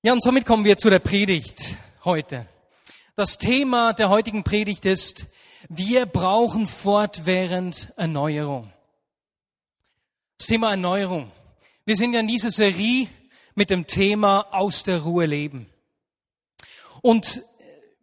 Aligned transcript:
Ja, 0.00 0.12
und 0.12 0.22
somit 0.22 0.46
kommen 0.46 0.64
wir 0.64 0.76
zu 0.76 0.90
der 0.90 1.00
Predigt 1.00 1.74
heute. 2.04 2.46
Das 3.16 3.36
Thema 3.36 3.92
der 3.92 4.10
heutigen 4.10 4.44
Predigt 4.44 4.84
ist, 4.84 5.26
wir 5.68 6.06
brauchen 6.06 6.68
fortwährend 6.68 7.92
Erneuerung. 7.96 8.72
Das 10.38 10.46
Thema 10.46 10.70
Erneuerung. 10.70 11.32
Wir 11.84 11.96
sind 11.96 12.12
ja 12.12 12.20
in 12.20 12.28
dieser 12.28 12.52
Serie 12.52 13.08
mit 13.56 13.70
dem 13.70 13.88
Thema 13.88 14.46
aus 14.52 14.84
der 14.84 15.02
Ruhe 15.02 15.26
leben. 15.26 15.66
Und 17.02 17.42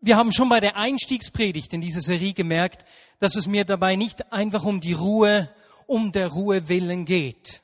wir 0.02 0.18
haben 0.18 0.34
schon 0.34 0.50
bei 0.50 0.60
der 0.60 0.76
Einstiegspredigt 0.76 1.72
in 1.72 1.80
diese 1.80 2.02
Serie 2.02 2.34
gemerkt, 2.34 2.84
dass 3.20 3.38
es 3.38 3.48
mir 3.48 3.64
dabei 3.64 3.96
nicht 3.96 4.34
einfach 4.34 4.66
um 4.66 4.82
die 4.82 4.92
Ruhe, 4.92 5.50
um 5.88 6.12
der 6.12 6.28
Ruhe 6.28 6.68
willen 6.68 7.06
geht. 7.06 7.62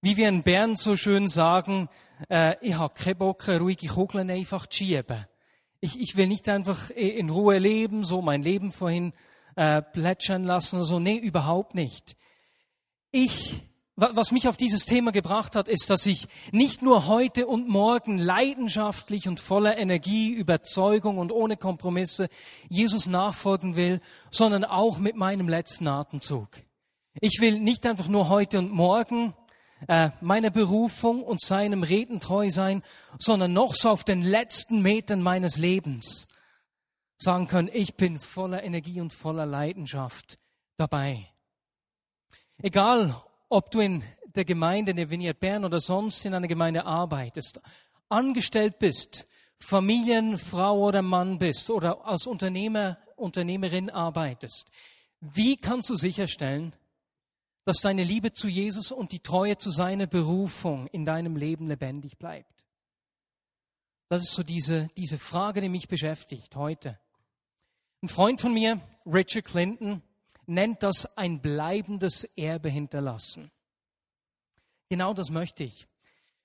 Wie 0.00 0.16
wir 0.16 0.28
in 0.28 0.44
Bern 0.44 0.76
so 0.76 0.94
schön 0.94 1.26
sagen, 1.26 1.88
äh, 2.28 2.56
ich 2.60 2.74
habe 2.74 2.94
keinen 2.94 3.18
Bock, 3.18 3.48
ruhige 3.48 3.86
Kugeln 3.86 4.30
einfach 4.30 4.66
zu 4.66 4.78
schieben. 4.78 5.26
Ich, 5.80 5.98
ich 6.00 6.16
will 6.16 6.26
nicht 6.26 6.48
einfach 6.48 6.90
in 6.90 7.30
Ruhe 7.30 7.58
leben, 7.58 8.04
so 8.04 8.20
mein 8.20 8.42
Leben 8.42 8.72
vorhin 8.72 9.12
äh, 9.54 9.80
plätschern 9.80 10.44
lassen 10.44 10.76
oder 10.76 10.84
so. 10.84 10.98
Nee, 10.98 11.16
überhaupt 11.16 11.74
nicht. 11.74 12.16
Ich, 13.10 13.62
was 13.94 14.32
mich 14.32 14.48
auf 14.48 14.56
dieses 14.56 14.84
Thema 14.84 15.12
gebracht 15.12 15.56
hat, 15.56 15.68
ist, 15.68 15.88
dass 15.88 16.04
ich 16.06 16.26
nicht 16.52 16.82
nur 16.82 17.06
heute 17.06 17.46
und 17.46 17.68
morgen 17.68 18.18
leidenschaftlich 18.18 19.28
und 19.28 19.40
voller 19.40 19.78
Energie, 19.78 20.30
Überzeugung 20.30 21.18
und 21.18 21.32
ohne 21.32 21.56
Kompromisse 21.56 22.28
Jesus 22.68 23.06
nachfolgen 23.06 23.76
will, 23.76 24.00
sondern 24.30 24.64
auch 24.64 24.98
mit 24.98 25.16
meinem 25.16 25.48
letzten 25.48 25.86
Atemzug. 25.86 26.48
Ich 27.20 27.40
will 27.40 27.58
nicht 27.58 27.86
einfach 27.86 28.08
nur 28.08 28.28
heute 28.28 28.58
und 28.58 28.70
morgen 28.70 29.34
äh, 29.86 30.10
meiner 30.20 30.50
Berufung 30.50 31.22
und 31.22 31.40
seinem 31.40 31.82
Reden 31.82 32.20
treu 32.20 32.50
sein, 32.50 32.82
sondern 33.18 33.52
noch 33.52 33.74
so 33.74 33.90
auf 33.90 34.04
den 34.04 34.22
letzten 34.22 34.82
Metern 34.82 35.22
meines 35.22 35.56
Lebens 35.56 36.26
sagen 37.18 37.48
können, 37.48 37.70
ich 37.72 37.94
bin 37.96 38.20
voller 38.20 38.62
Energie 38.62 39.00
und 39.00 39.12
voller 39.12 39.46
Leidenschaft 39.46 40.38
dabei. 40.76 41.28
Egal, 42.58 43.20
ob 43.48 43.70
du 43.70 43.80
in 43.80 44.04
der 44.34 44.44
Gemeinde 44.44 44.92
in 44.92 44.96
der 44.96 45.10
Vineyard 45.10 45.40
Bern 45.40 45.64
oder 45.64 45.80
sonst 45.80 46.24
in 46.24 46.34
einer 46.34 46.46
Gemeinde 46.46 46.84
arbeitest, 46.84 47.60
angestellt 48.08 48.78
bist, 48.78 49.26
Familienfrau 49.58 50.78
oder 50.78 51.02
Mann 51.02 51.38
bist 51.38 51.70
oder 51.70 52.06
als 52.06 52.26
Unternehmer, 52.26 52.98
Unternehmerin 53.16 53.90
arbeitest, 53.90 54.70
wie 55.20 55.56
kannst 55.56 55.90
du 55.90 55.96
sicherstellen, 55.96 56.72
dass 57.68 57.82
deine 57.82 58.02
Liebe 58.02 58.32
zu 58.32 58.48
Jesus 58.48 58.90
und 58.90 59.12
die 59.12 59.20
Treue 59.20 59.58
zu 59.58 59.70
seiner 59.70 60.06
Berufung 60.06 60.86
in 60.86 61.04
deinem 61.04 61.36
Leben 61.36 61.66
lebendig 61.66 62.16
bleibt. 62.16 62.64
Das 64.08 64.22
ist 64.22 64.32
so 64.32 64.42
diese, 64.42 64.88
diese 64.96 65.18
Frage, 65.18 65.60
die 65.60 65.68
mich 65.68 65.86
beschäftigt 65.86 66.56
heute. 66.56 66.98
Ein 68.00 68.08
Freund 68.08 68.40
von 68.40 68.54
mir, 68.54 68.80
Richard 69.04 69.44
Clinton, 69.44 70.00
nennt 70.46 70.82
das 70.82 71.18
ein 71.18 71.42
bleibendes 71.42 72.24
Erbe 72.38 72.70
hinterlassen. 72.70 73.50
Genau 74.88 75.12
das 75.12 75.28
möchte 75.28 75.64
ich. 75.64 75.88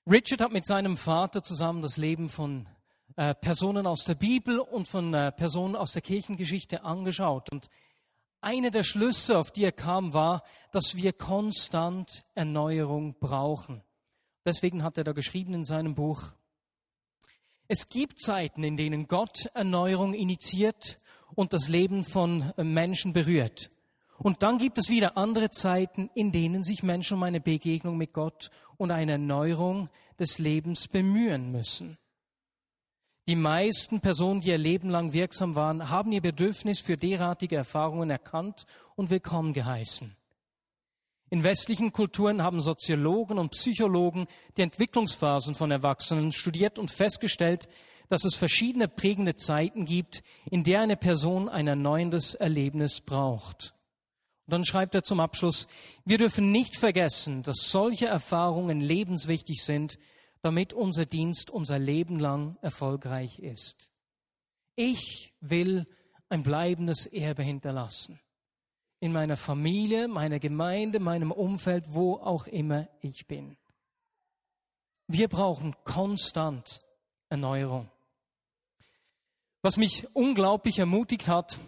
Richard 0.06 0.42
hat 0.42 0.52
mit 0.52 0.66
seinem 0.66 0.98
Vater 0.98 1.42
zusammen 1.42 1.80
das 1.80 1.96
Leben 1.96 2.28
von 2.28 2.68
äh, 3.16 3.34
Personen 3.34 3.86
aus 3.86 4.04
der 4.04 4.14
Bibel 4.14 4.58
und 4.58 4.88
von 4.88 5.14
äh, 5.14 5.32
Personen 5.32 5.74
aus 5.74 5.94
der 5.94 6.02
Kirchengeschichte 6.02 6.84
angeschaut. 6.84 7.50
Und 7.50 7.70
eine 8.44 8.70
der 8.70 8.84
Schlüsse, 8.84 9.38
auf 9.38 9.50
die 9.50 9.64
er 9.64 9.72
kam, 9.72 10.12
war, 10.12 10.42
dass 10.70 10.96
wir 10.96 11.12
konstant 11.12 12.24
Erneuerung 12.34 13.16
brauchen. 13.18 13.82
Deswegen 14.44 14.82
hat 14.82 14.98
er 14.98 15.04
da 15.04 15.12
geschrieben 15.12 15.54
in 15.54 15.64
seinem 15.64 15.94
Buch, 15.94 16.32
es 17.66 17.88
gibt 17.88 18.20
Zeiten, 18.20 18.62
in 18.62 18.76
denen 18.76 19.08
Gott 19.08 19.46
Erneuerung 19.54 20.12
initiiert 20.12 20.98
und 21.34 21.54
das 21.54 21.68
Leben 21.68 22.04
von 22.04 22.52
Menschen 22.58 23.14
berührt. 23.14 23.70
Und 24.18 24.42
dann 24.42 24.58
gibt 24.58 24.78
es 24.78 24.90
wieder 24.90 25.16
andere 25.16 25.50
Zeiten, 25.50 26.10
in 26.14 26.30
denen 26.30 26.62
sich 26.62 26.82
Menschen 26.82 27.16
um 27.16 27.22
eine 27.22 27.40
Begegnung 27.40 27.96
mit 27.96 28.12
Gott 28.12 28.50
und 28.76 28.90
eine 28.90 29.12
Erneuerung 29.12 29.88
des 30.18 30.38
Lebens 30.38 30.88
bemühen 30.88 31.50
müssen. 31.50 31.98
Die 33.26 33.36
meisten 33.36 34.00
Personen, 34.00 34.42
die 34.42 34.50
ihr 34.50 34.58
Leben 34.58 34.90
lang 34.90 35.14
wirksam 35.14 35.54
waren, 35.54 35.88
haben 35.88 36.12
ihr 36.12 36.20
Bedürfnis 36.20 36.80
für 36.80 36.98
derartige 36.98 37.56
Erfahrungen 37.56 38.10
erkannt 38.10 38.64
und 38.96 39.08
willkommen 39.08 39.54
geheißen. 39.54 40.14
In 41.30 41.42
westlichen 41.42 41.90
Kulturen 41.90 42.42
haben 42.42 42.60
Soziologen 42.60 43.38
und 43.38 43.52
Psychologen 43.52 44.26
die 44.58 44.62
Entwicklungsphasen 44.62 45.54
von 45.54 45.70
Erwachsenen 45.70 46.32
studiert 46.32 46.78
und 46.78 46.90
festgestellt, 46.90 47.66
dass 48.10 48.26
es 48.26 48.34
verschiedene 48.34 48.88
prägende 48.88 49.34
Zeiten 49.34 49.86
gibt, 49.86 50.22
in 50.50 50.62
der 50.62 50.82
eine 50.82 50.98
Person 50.98 51.48
ein 51.48 51.66
erneuerndes 51.66 52.34
Erlebnis 52.34 53.00
braucht. 53.00 53.74
Und 54.46 54.52
dann 54.52 54.66
schreibt 54.66 54.94
er 54.94 55.02
zum 55.02 55.20
Abschluss, 55.20 55.66
wir 56.04 56.18
dürfen 56.18 56.52
nicht 56.52 56.76
vergessen, 56.76 57.42
dass 57.42 57.70
solche 57.70 58.06
Erfahrungen 58.06 58.82
lebenswichtig 58.82 59.64
sind, 59.64 59.98
damit 60.44 60.74
unser 60.74 61.06
Dienst 61.06 61.50
unser 61.50 61.78
Leben 61.78 62.18
lang 62.18 62.58
erfolgreich 62.60 63.38
ist. 63.38 63.90
Ich 64.76 65.32
will 65.40 65.86
ein 66.28 66.42
bleibendes 66.42 67.06
Erbe 67.06 67.42
hinterlassen. 67.42 68.20
In 69.00 69.14
meiner 69.14 69.38
Familie, 69.38 70.06
meiner 70.06 70.38
Gemeinde, 70.38 71.00
meinem 71.00 71.32
Umfeld, 71.32 71.94
wo 71.94 72.16
auch 72.16 72.46
immer 72.46 72.88
ich 73.00 73.26
bin. 73.26 73.56
Wir 75.06 75.28
brauchen 75.28 75.74
konstant 75.82 76.80
Erneuerung. 77.30 77.90
Was 79.62 79.78
mich 79.78 80.06
unglaublich 80.14 80.78
ermutigt 80.78 81.26
hat, 81.26 81.58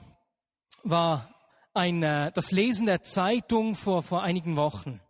war 0.82 1.34
ein, 1.72 2.02
äh, 2.02 2.30
das 2.32 2.52
Lesen 2.52 2.84
der 2.84 3.00
Zeitung 3.02 3.74
vor, 3.74 4.02
vor 4.02 4.22
einigen 4.22 4.58
Wochen. 4.58 5.00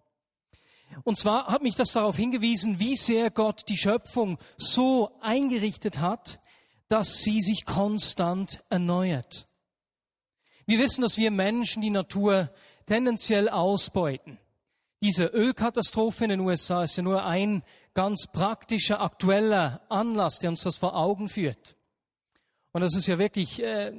Und 1.04 1.18
zwar 1.18 1.46
hat 1.46 1.62
mich 1.62 1.74
das 1.74 1.92
darauf 1.92 2.16
hingewiesen, 2.16 2.78
wie 2.78 2.96
sehr 2.96 3.30
Gott 3.30 3.68
die 3.68 3.76
Schöpfung 3.76 4.38
so 4.56 5.10
eingerichtet 5.20 5.98
hat, 5.98 6.40
dass 6.88 7.18
sie 7.22 7.40
sich 7.40 7.64
konstant 7.64 8.62
erneuert. 8.70 9.48
Wir 10.66 10.78
wissen, 10.78 11.02
dass 11.02 11.16
wir 11.18 11.30
Menschen 11.30 11.82
die 11.82 11.90
Natur 11.90 12.50
tendenziell 12.86 13.48
ausbeuten. 13.48 14.38
Diese 15.02 15.26
Ölkatastrophe 15.26 16.24
in 16.24 16.30
den 16.30 16.40
USA 16.40 16.82
ist 16.82 16.96
ja 16.96 17.02
nur 17.02 17.24
ein 17.24 17.62
ganz 17.94 18.26
praktischer, 18.32 19.00
aktueller 19.00 19.82
Anlass, 19.88 20.38
der 20.38 20.50
uns 20.50 20.62
das 20.62 20.78
vor 20.78 20.96
Augen 20.96 21.28
führt. 21.28 21.76
Und 22.72 22.80
das 22.80 22.94
ist 22.94 23.06
ja 23.06 23.18
wirklich 23.18 23.62
äh, 23.62 23.92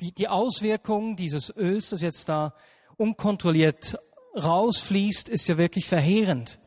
die, 0.00 0.12
die 0.12 0.28
Auswirkung 0.28 1.16
dieses 1.16 1.54
Öls, 1.56 1.90
das 1.90 2.02
jetzt 2.02 2.28
da 2.28 2.54
unkontrolliert 2.96 3.98
rausfließt, 4.38 5.28
ist 5.28 5.48
ja 5.48 5.58
wirklich 5.58 5.86
verheerend. 5.86 6.58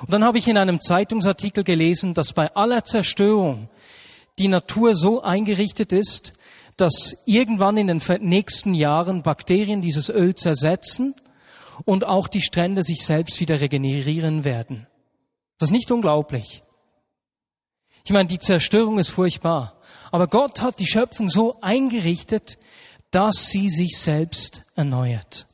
Und 0.00 0.12
dann 0.12 0.24
habe 0.24 0.38
ich 0.38 0.48
in 0.48 0.56
einem 0.56 0.80
Zeitungsartikel 0.80 1.64
gelesen, 1.64 2.14
dass 2.14 2.32
bei 2.32 2.54
aller 2.54 2.84
Zerstörung 2.84 3.68
die 4.38 4.48
Natur 4.48 4.94
so 4.94 5.22
eingerichtet 5.22 5.92
ist, 5.92 6.32
dass 6.76 7.16
irgendwann 7.26 7.76
in 7.76 7.88
den 7.88 8.00
nächsten 8.20 8.72
Jahren 8.72 9.22
Bakterien 9.22 9.82
dieses 9.82 10.08
Öl 10.08 10.34
zersetzen 10.36 11.14
und 11.84 12.04
auch 12.04 12.28
die 12.28 12.40
Strände 12.40 12.84
sich 12.84 13.04
selbst 13.04 13.40
wieder 13.40 13.60
regenerieren 13.60 14.44
werden. 14.44 14.86
Das 15.58 15.70
ist 15.70 15.72
nicht 15.72 15.90
unglaublich. 15.90 16.62
Ich 18.04 18.12
meine, 18.12 18.28
die 18.28 18.38
Zerstörung 18.38 18.98
ist 19.00 19.10
furchtbar. 19.10 19.80
Aber 20.12 20.28
Gott 20.28 20.62
hat 20.62 20.78
die 20.78 20.86
Schöpfung 20.86 21.28
so 21.28 21.60
eingerichtet, 21.60 22.58
dass 23.10 23.48
sie 23.48 23.68
sich 23.68 23.98
selbst 23.98 24.62
erneuert. 24.76 25.47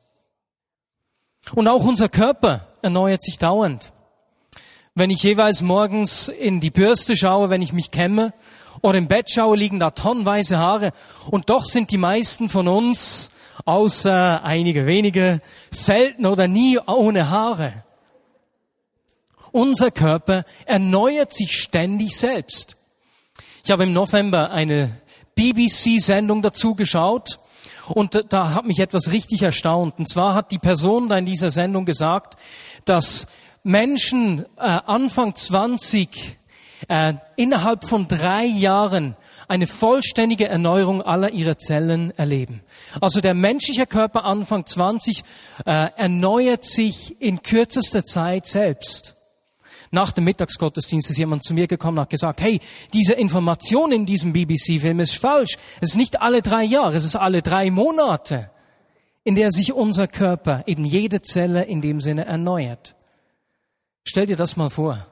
Und 1.52 1.68
auch 1.68 1.84
unser 1.84 2.08
Körper 2.08 2.66
erneuert 2.82 3.22
sich 3.22 3.38
dauernd. 3.38 3.92
Wenn 4.94 5.10
ich 5.10 5.22
jeweils 5.22 5.60
morgens 5.60 6.28
in 6.28 6.60
die 6.60 6.70
Bürste 6.70 7.16
schaue, 7.16 7.50
wenn 7.50 7.62
ich 7.62 7.72
mich 7.72 7.90
kämme, 7.90 8.32
oder 8.80 8.98
im 8.98 9.08
Bett 9.08 9.30
schaue, 9.30 9.56
liegen 9.56 9.78
da 9.78 9.90
tonnenweise 9.90 10.58
Haare. 10.58 10.92
Und 11.30 11.48
doch 11.48 11.64
sind 11.64 11.90
die 11.90 11.96
meisten 11.96 12.48
von 12.48 12.68
uns, 12.68 13.30
außer 13.64 14.42
einige 14.42 14.86
wenige, 14.86 15.40
selten 15.70 16.26
oder 16.26 16.48
nie 16.48 16.78
ohne 16.86 17.30
Haare. 17.30 17.84
Unser 19.52 19.90
Körper 19.90 20.44
erneuert 20.66 21.32
sich 21.32 21.52
ständig 21.52 22.16
selbst. 22.16 22.76
Ich 23.64 23.70
habe 23.70 23.84
im 23.84 23.92
November 23.92 24.50
eine 24.50 24.90
BBC-Sendung 25.34 26.42
dazu 26.42 26.74
geschaut 26.74 27.38
und 27.88 28.20
da 28.30 28.54
hat 28.54 28.64
mich 28.64 28.78
etwas 28.78 29.12
richtig 29.12 29.42
erstaunt. 29.42 29.98
Und 29.98 30.08
zwar 30.08 30.34
hat 30.34 30.50
die 30.50 30.58
Person 30.58 31.08
da 31.08 31.18
in 31.18 31.26
dieser 31.26 31.50
Sendung 31.50 31.84
gesagt, 31.84 32.38
dass 32.84 33.26
Menschen 33.62 34.44
äh, 34.56 34.60
Anfang 34.60 35.34
20 35.34 36.38
äh, 36.88 37.14
innerhalb 37.36 37.86
von 37.86 38.08
drei 38.08 38.44
Jahren 38.44 39.16
eine 39.48 39.66
vollständige 39.66 40.48
Erneuerung 40.48 41.02
aller 41.02 41.30
ihrer 41.30 41.58
Zellen 41.58 42.16
erleben. 42.16 42.62
Also 43.00 43.20
der 43.20 43.34
menschliche 43.34 43.86
Körper 43.86 44.24
Anfang 44.24 44.66
20 44.66 45.22
äh, 45.66 45.88
erneuert 45.96 46.64
sich 46.64 47.20
in 47.20 47.42
kürzester 47.42 48.04
Zeit 48.04 48.46
selbst. 48.46 49.16
Nach 49.94 50.10
dem 50.10 50.24
Mittagsgottesdienst 50.24 51.10
ist 51.10 51.18
jemand 51.18 51.44
zu 51.44 51.54
mir 51.54 51.68
gekommen 51.68 51.98
und 51.98 52.02
hat 52.02 52.10
gesagt, 52.10 52.40
hey, 52.40 52.60
diese 52.92 53.12
Information 53.12 53.92
in 53.92 54.06
diesem 54.06 54.32
BBC-Film 54.32 54.98
ist 54.98 55.14
falsch. 55.14 55.56
Es 55.80 55.90
ist 55.90 55.96
nicht 55.96 56.20
alle 56.20 56.42
drei 56.42 56.64
Jahre, 56.64 56.96
es 56.96 57.04
ist 57.04 57.14
alle 57.14 57.42
drei 57.42 57.70
Monate, 57.70 58.50
in 59.22 59.36
der 59.36 59.52
sich 59.52 59.72
unser 59.72 60.08
Körper, 60.08 60.64
eben 60.66 60.84
jede 60.84 61.22
Zelle 61.22 61.62
in 61.62 61.80
dem 61.80 62.00
Sinne 62.00 62.24
erneuert. 62.24 62.96
Stell 64.02 64.26
dir 64.26 64.36
das 64.36 64.56
mal 64.56 64.68
vor. 64.68 65.06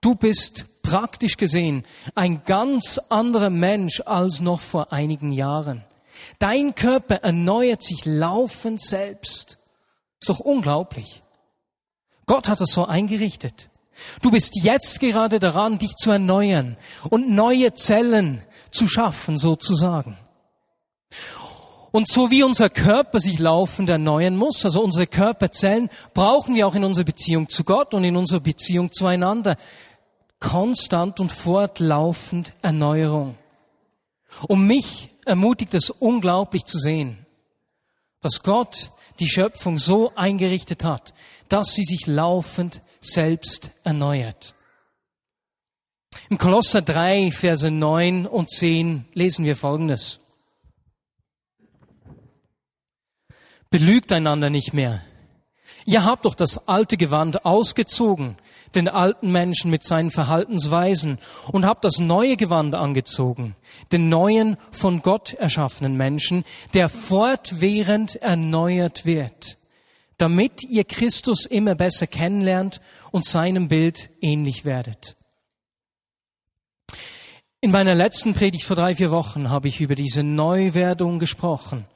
Du 0.00 0.14
bist 0.14 0.64
praktisch 0.82 1.36
gesehen 1.36 1.84
ein 2.14 2.42
ganz 2.46 2.98
anderer 3.10 3.50
Mensch 3.50 4.00
als 4.06 4.40
noch 4.40 4.62
vor 4.62 4.94
einigen 4.94 5.30
Jahren. 5.30 5.84
Dein 6.38 6.74
Körper 6.74 7.16
erneuert 7.16 7.82
sich 7.82 8.06
laufend 8.06 8.80
selbst. 8.80 9.58
Ist 10.20 10.30
doch 10.30 10.40
unglaublich. 10.40 11.22
Gott 12.24 12.48
hat 12.48 12.62
das 12.62 12.70
so 12.70 12.86
eingerichtet. 12.86 13.68
Du 14.22 14.30
bist 14.30 14.56
jetzt 14.56 15.00
gerade 15.00 15.38
daran, 15.38 15.78
dich 15.78 15.94
zu 15.96 16.10
erneuern 16.10 16.76
und 17.10 17.30
neue 17.30 17.74
Zellen 17.74 18.42
zu 18.70 18.88
schaffen, 18.88 19.36
sozusagen. 19.36 20.16
Und 21.90 22.08
so 22.08 22.30
wie 22.30 22.42
unser 22.42 22.70
Körper 22.70 23.20
sich 23.20 23.38
laufend 23.38 23.88
erneuern 23.88 24.36
muss, 24.36 24.64
also 24.64 24.82
unsere 24.82 25.06
Körperzellen, 25.06 25.90
brauchen 26.12 26.56
wir 26.56 26.66
auch 26.66 26.74
in 26.74 26.82
unserer 26.82 27.04
Beziehung 27.04 27.48
zu 27.48 27.62
Gott 27.62 27.94
und 27.94 28.02
in 28.02 28.16
unserer 28.16 28.40
Beziehung 28.40 28.90
zueinander 28.90 29.56
konstant 30.40 31.20
und 31.20 31.30
fortlaufend 31.30 32.52
Erneuerung. 32.62 33.36
Und 34.48 34.66
mich 34.66 35.10
ermutigt 35.24 35.72
es 35.74 35.90
unglaublich 35.90 36.64
zu 36.64 36.78
sehen, 36.78 37.24
dass 38.20 38.42
Gott 38.42 38.90
die 39.20 39.28
Schöpfung 39.28 39.78
so 39.78 40.12
eingerichtet 40.16 40.82
hat, 40.82 41.14
dass 41.48 41.74
sie 41.74 41.84
sich 41.84 42.06
laufend 42.06 42.80
selbst 43.04 43.70
erneuert. 43.84 44.54
Im 46.30 46.38
Kolosser 46.38 46.82
3, 46.82 47.30
Verse 47.30 47.70
9 47.70 48.26
und 48.26 48.50
10 48.50 49.04
lesen 49.12 49.44
wir 49.44 49.56
Folgendes. 49.56 50.20
Belügt 53.70 54.12
einander 54.12 54.50
nicht 54.50 54.72
mehr. 54.72 55.02
Ihr 55.84 56.04
habt 56.04 56.24
doch 56.24 56.34
das 56.34 56.66
alte 56.66 56.96
Gewand 56.96 57.44
ausgezogen, 57.44 58.36
den 58.74 58.88
alten 58.88 59.30
Menschen 59.30 59.70
mit 59.70 59.84
seinen 59.84 60.10
Verhaltensweisen, 60.10 61.18
und 61.52 61.66
habt 61.66 61.84
das 61.84 61.98
neue 61.98 62.36
Gewand 62.36 62.74
angezogen, 62.74 63.54
den 63.92 64.08
neuen 64.08 64.56
von 64.70 65.02
Gott 65.02 65.34
erschaffenen 65.34 65.96
Menschen, 65.96 66.44
der 66.72 66.88
fortwährend 66.88 68.16
erneuert 68.16 69.04
wird 69.04 69.58
damit 70.18 70.62
ihr 70.62 70.84
Christus 70.84 71.46
immer 71.46 71.74
besser 71.74 72.06
kennenlernt 72.06 72.80
und 73.10 73.24
seinem 73.24 73.68
Bild 73.68 74.10
ähnlich 74.20 74.64
werdet. 74.64 75.16
In 77.60 77.70
meiner 77.70 77.94
letzten 77.94 78.34
Predigt 78.34 78.64
vor 78.64 78.76
drei, 78.76 78.94
vier 78.94 79.10
Wochen 79.10 79.48
habe 79.48 79.68
ich 79.68 79.80
über 79.80 79.94
diese 79.94 80.22
Neuwerdung 80.22 81.18
gesprochen. 81.18 81.86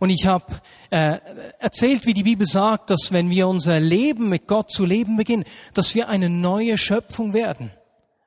Und 0.00 0.10
ich 0.10 0.26
habe 0.26 0.60
äh, 0.90 1.18
erzählt, 1.60 2.06
wie 2.06 2.12
die 2.12 2.24
Bibel 2.24 2.44
sagt, 2.44 2.90
dass 2.90 3.12
wenn 3.12 3.30
wir 3.30 3.46
unser 3.46 3.78
Leben 3.78 4.28
mit 4.28 4.48
Gott 4.48 4.68
zu 4.68 4.84
leben 4.84 5.16
beginnen, 5.16 5.44
dass 5.74 5.94
wir 5.94 6.08
eine 6.08 6.28
neue 6.28 6.76
Schöpfung 6.76 7.34
werden. 7.34 7.70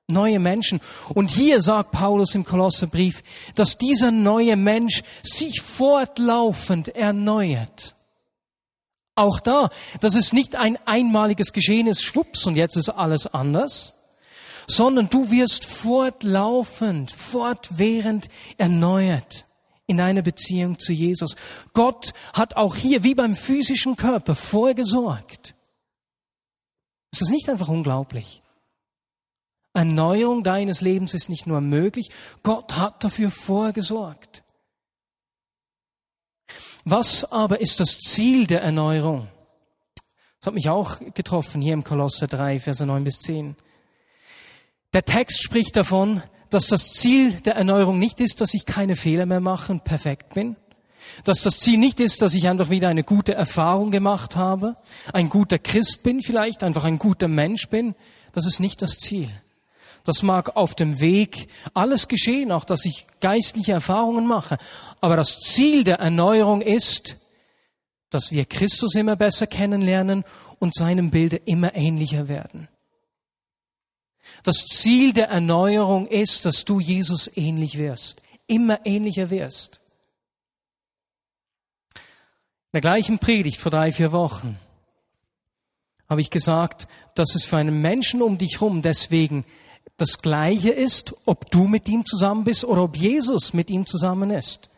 Neue 0.08 0.40
Menschen. 0.40 0.80
Und 1.10 1.32
hier 1.32 1.62
sagt 1.62 1.92
Paulus 1.92 2.34
im 2.34 2.46
Kolosserbrief, 2.46 3.24
dass 3.56 3.78
dieser 3.78 4.12
neue 4.12 4.56
Mensch 4.56 5.04
sich 5.22 5.62
fortlaufend 5.62 6.96
erneuert. 6.96 7.95
Auch 9.16 9.40
da, 9.40 9.70
das 10.02 10.16
ist 10.16 10.34
nicht 10.34 10.56
ein 10.56 10.78
einmaliges 10.86 11.54
Geschehen, 11.54 11.88
ist 11.88 12.04
schwupps 12.04 12.46
und 12.46 12.58
jetzt 12.58 12.76
ist 12.76 12.90
alles 12.90 13.28
anders, 13.28 13.96
sondern 14.68 15.10
du 15.10 15.32
wirst 15.32 15.64
fortlaufend, 15.64 17.12
fortwährend 17.12 18.28
erneuert 18.58 19.46
in 19.88 20.02
einer 20.02 20.22
Beziehung 20.22 20.80
zu 20.80 20.92
Jesus. 20.92 21.36
Gott 21.74 22.14
hat 22.34 22.58
auch 22.58 22.76
hier, 22.76 23.04
wie 23.04 23.16
beim 23.16 23.36
physischen 23.36 23.96
Körper, 23.96 24.36
vorgesorgt. 24.36 25.56
Es 27.14 27.22
ist 27.22 27.32
nicht 27.32 27.50
einfach 27.50 27.70
unglaublich. 27.70 28.42
Erneuerung 29.74 30.44
deines 30.44 30.82
Lebens 30.82 31.14
ist 31.14 31.30
nicht 31.30 31.48
nur 31.48 31.62
möglich, 31.62 32.10
Gott 32.44 32.78
hat 32.78 33.04
dafür 33.04 33.30
vorgesorgt. 33.30 34.45
Was 36.88 37.32
aber 37.32 37.62
ist 37.62 37.80
das 37.80 37.98
Ziel 37.98 38.46
der 38.46 38.62
Erneuerung? 38.62 39.28
Das 40.40 40.48
hat 40.48 40.54
mich 40.54 40.70
auch 40.70 41.00
getroffen 41.16 41.60
hier 41.60 41.74
im 41.74 41.84
Kolosser 41.84 42.28
3, 42.28 42.60
Verse 42.60 42.86
9 42.86 43.04
bis 43.04 43.22
10. 43.22 43.56
Der 44.94 45.04
Text 45.04 45.44
spricht 45.44 45.76
davon, 45.76 46.22
dass 46.52 46.68
das 46.68 46.92
Ziel 46.94 47.34
der 47.42 47.56
Erneuerung 47.56 47.98
nicht 47.98 48.22
ist, 48.22 48.40
dass 48.40 48.54
ich 48.54 48.68
keine 48.68 48.96
Fehler 48.96 49.26
mehr 49.26 49.40
mache 49.40 49.72
und 49.72 49.84
perfekt 49.84 50.36
bin. 50.36 50.58
Dass 51.24 51.42
das 51.42 51.58
Ziel 51.60 51.80
nicht 51.80 52.00
ist, 52.00 52.22
dass 52.22 52.36
ich 52.36 52.48
einfach 52.48 52.70
wieder 52.70 52.90
eine 52.90 53.04
gute 53.04 53.34
Erfahrung 53.34 53.90
gemacht 53.90 54.36
habe, 54.36 54.76
ein 55.12 55.30
guter 55.30 55.58
Christ 55.58 56.04
bin 56.04 56.22
vielleicht, 56.22 56.64
einfach 56.64 56.84
ein 56.84 57.00
guter 57.00 57.28
Mensch 57.28 57.68
bin. 57.68 57.96
Das 58.32 58.46
ist 58.46 58.60
nicht 58.60 58.84
das 58.84 59.00
Ziel. 59.00 59.32
Das 60.06 60.22
mag 60.22 60.56
auf 60.56 60.76
dem 60.76 61.00
Weg 61.00 61.48
alles 61.74 62.08
geschehen, 62.08 62.52
auch 62.52 62.64
dass 62.64 62.86
ich 62.86 63.08
geistliche 63.20 63.74
Erfahrungen 63.74 64.28
mache. 64.28 64.58
Aber 65.02 65.16
das 65.16 65.40
Ziel 65.40 65.84
der 65.84 65.98
Erneuerung 65.98 66.62
ist, 66.62 67.18
dass 68.12 68.32
wir 68.32 68.46
Christus 68.46 68.96
immer 68.96 69.16
besser 69.16 69.48
kennenlernen 69.48 70.24
und 70.60 70.76
seinem 70.76 71.10
Bilde 71.10 71.38
immer 71.38 71.76
ähnlicher 71.76 72.28
werden. 72.28 72.70
Das 74.44 74.68
Ziel 74.68 75.12
der 75.12 75.30
Erneuerung 75.30 76.08
ist, 76.08 76.46
dass 76.46 76.66
du 76.66 76.80
Jesus 76.80 77.30
ähnlich 77.36 77.80
wirst, 77.80 78.22
immer 78.46 78.86
ähnlicher 78.86 79.32
wirst. 79.32 79.82
In 81.96 82.02
der 82.74 82.82
gleichen 82.82 83.18
Predigt 83.18 83.58
vor 83.58 83.72
drei, 83.72 83.92
vier 83.92 84.12
Wochen 84.12 84.60
habe 86.08 86.22
ich 86.22 86.30
gesagt, 86.30 86.88
dass 87.16 87.34
es 87.34 87.44
für 87.44 87.58
einen 87.58 87.82
Menschen 87.82 88.22
um 88.22 88.38
dich 88.38 88.56
herum 88.60 88.84
deswegen 88.84 89.46
das 89.98 90.18
Gleiche 90.20 90.72
ist, 90.72 91.16
ob 91.26 91.50
du 91.52 91.68
mit 91.68 91.88
ihm 91.88 92.06
zusammen 92.06 92.44
bist 92.44 92.66
oder 92.66 92.84
ob 92.84 92.98
Jesus 92.98 93.54
mit 93.54 93.70
ihm 93.70 93.86
zusammen 93.86 94.30
ist. 94.30 94.70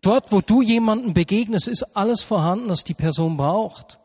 Dort, 0.00 0.32
wo 0.32 0.40
du 0.40 0.62
jemanden 0.62 1.14
begegnest, 1.14 1.68
ist 1.68 1.96
alles 1.96 2.22
vorhanden, 2.22 2.68
was 2.68 2.84
die 2.84 2.94
Person 2.94 3.36
braucht. 3.36 3.98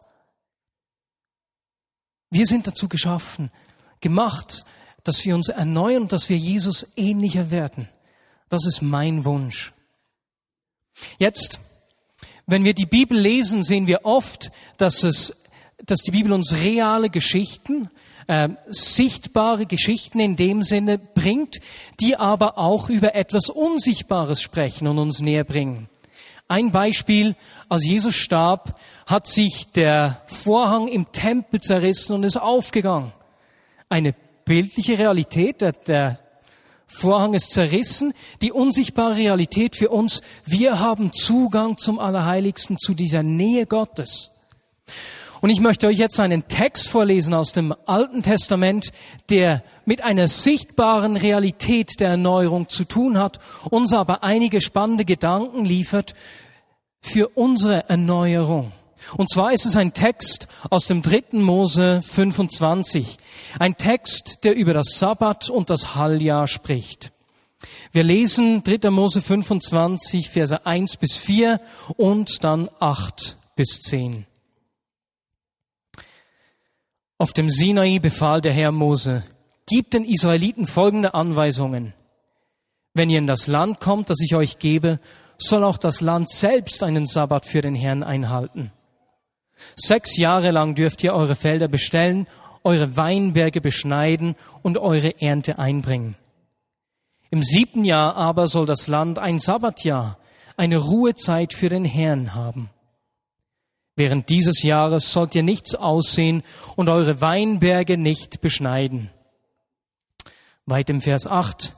Wir 2.30 2.46
sind 2.46 2.66
dazu 2.66 2.88
geschaffen, 2.88 3.52
gemacht, 4.00 4.66
dass 5.04 5.26
wir 5.26 5.36
uns 5.36 5.50
erneuern, 5.50 6.08
dass 6.08 6.30
wir 6.30 6.38
Jesus 6.38 6.86
ähnlicher 6.96 7.52
werden. 7.52 7.90
Das 8.50 8.66
ist 8.66 8.82
mein 8.82 9.26
Wunsch. 9.26 9.74
Jetzt, 11.18 11.60
wenn 12.46 12.64
wir 12.64 12.74
die 12.74 12.86
Bibel 12.86 13.18
lesen, 13.18 13.64
sehen 13.64 13.88
wir 13.88 14.06
oft, 14.06 14.52
dass 14.78 15.04
es, 15.04 15.44
dass 15.86 16.02
die 16.02 16.12
Bibel 16.12 16.32
uns 16.32 16.54
reale 16.54 17.10
Geschichten 17.10 17.90
äh, 18.32 18.48
sichtbare 18.68 19.66
Geschichten 19.66 20.22
in 20.22 20.38
dem 20.38 20.64
Sinne 20.64 20.98
bringt, 20.98 21.60
die 22.00 22.16
aber 22.16 22.58
auch 22.58 22.88
über 22.90 23.14
etwas 23.14 23.50
Unsichtbares 23.50 24.42
sprechen 24.42 24.88
und 24.88 25.00
uns 25.00 25.20
näher 25.20 25.44
bringen. 25.44 25.90
Ein 26.48 26.72
Beispiel, 26.72 27.36
als 27.68 27.86
Jesus 27.86 28.16
starb, 28.16 28.80
hat 29.06 29.28
sich 29.28 29.68
der 29.76 30.22
Vorhang 30.28 30.88
im 30.88 31.12
Tempel 31.12 31.60
zerrissen 31.60 32.14
und 32.14 32.24
ist 32.24 32.38
aufgegangen. 32.38 33.12
Eine 33.90 34.16
bildliche 34.46 34.98
Realität, 34.98 35.60
der 35.88 36.20
Vorhang 36.88 37.34
ist 37.34 37.52
zerrissen, 37.52 38.14
die 38.42 38.54
unsichtbare 38.54 39.18
Realität 39.18 39.76
für 39.76 39.90
uns, 39.90 40.22
wir 40.46 40.80
haben 40.80 41.12
Zugang 41.12 41.78
zum 41.78 42.00
Allerheiligsten, 42.00 42.78
zu 42.78 42.94
dieser 42.94 43.24
Nähe 43.24 43.66
Gottes. 43.66 44.32
Und 45.42 45.50
ich 45.50 45.60
möchte 45.60 45.88
euch 45.88 45.98
jetzt 45.98 46.20
einen 46.20 46.48
Text 46.48 46.88
vorlesen 46.88 47.34
aus 47.34 47.52
dem 47.52 47.74
Alten 47.88 48.22
Testament, 48.22 48.92
der 49.32 49.64
mit 49.86 50.02
einer 50.02 50.28
sichtbaren 50.28 51.18
Realität 51.18 52.00
der 52.00 52.10
Erneuerung 52.10 52.70
zu 52.70 52.86
tun 52.86 53.18
hat, 53.18 53.40
uns 53.72 53.92
aber 53.92 54.24
einige 54.24 54.62
spannende 54.62 55.04
Gedanken 55.04 55.66
liefert 55.66 56.14
für 57.02 57.30
unsere 57.30 57.90
Erneuerung. 57.90 58.72
Und 59.18 59.32
zwar 59.32 59.52
ist 59.52 59.66
es 59.66 59.76
ein 59.76 59.94
Text 59.94 60.48
aus 60.70 60.86
dem 60.86 61.02
dritten 61.02 61.42
Mose 61.42 62.04
25. 62.04 63.18
Ein 63.58 63.76
Text, 63.78 64.44
der 64.44 64.56
über 64.56 64.76
das 64.76 65.00
Sabbat 65.00 65.50
und 65.50 65.72
das 65.72 65.96
Halljahr 65.96 66.48
spricht. 66.48 67.12
Wir 67.92 68.04
lesen 68.04 68.64
3. 68.64 68.92
Mose 68.92 69.22
25, 69.22 70.30
Verse 70.30 70.68
1 70.68 70.98
bis 70.98 71.18
4 71.18 71.60
und 71.98 72.44
dann 72.44 72.70
8 72.80 73.38
bis 73.56 73.82
10. 73.82 74.28
Auf 77.22 77.34
dem 77.34 77.50
Sinai 77.50 78.00
befahl 78.00 78.42
der 78.42 78.52
Herr 78.52 78.72
Mose, 78.72 79.22
gib 79.70 79.92
den 79.92 80.06
Israeliten 80.06 80.66
folgende 80.66 81.14
Anweisungen. 81.14 81.94
Wenn 82.96 83.12
ihr 83.12 83.20
in 83.20 83.28
das 83.28 83.46
Land 83.46 83.80
kommt, 83.80 84.10
das 84.10 84.22
ich 84.22 84.34
euch 84.34 84.58
gebe, 84.58 85.00
soll 85.38 85.64
auch 85.64 85.78
das 85.78 86.02
Land 86.02 86.32
selbst 86.32 86.82
einen 86.82 87.06
Sabbat 87.06 87.46
für 87.46 87.62
den 87.62 87.76
Herrn 87.76 88.02
einhalten. 88.02 88.72
Sechs 89.76 90.18
Jahre 90.18 90.50
lang 90.50 90.74
dürft 90.74 91.04
ihr 91.04 91.14
eure 91.14 91.36
Felder 91.36 91.68
bestellen 91.68 92.26
eure 92.64 92.98
Weinberge 92.98 93.62
beschneiden 93.62 94.36
und 94.64 94.80
eure 94.80 95.22
Ernte 95.22 95.60
einbringen. 95.60 96.16
Im 97.30 97.44
siebten 97.44 97.86
Jahr 97.86 98.16
aber 98.16 98.48
soll 98.48 98.66
das 98.66 98.88
Land 98.88 99.20
ein 99.20 99.38
Sabbatjahr, 99.38 100.18
eine 100.58 100.78
Ruhezeit 100.78 101.54
für 101.54 101.70
den 101.70 101.86
Herrn 101.86 102.34
haben. 102.34 102.72
Während 103.96 104.30
dieses 104.30 104.64
Jahres 104.64 105.12
sollt 105.12 105.36
ihr 105.36 105.44
nichts 105.44 105.76
aussehen 105.76 106.44
und 106.76 106.90
eure 106.90 107.22
Weinberge 107.22 107.98
nicht 107.98 108.42
beschneiden. 108.42 109.10
Weit 110.66 110.90
im 110.90 111.02
Vers 111.02 111.28
8. 111.28 111.76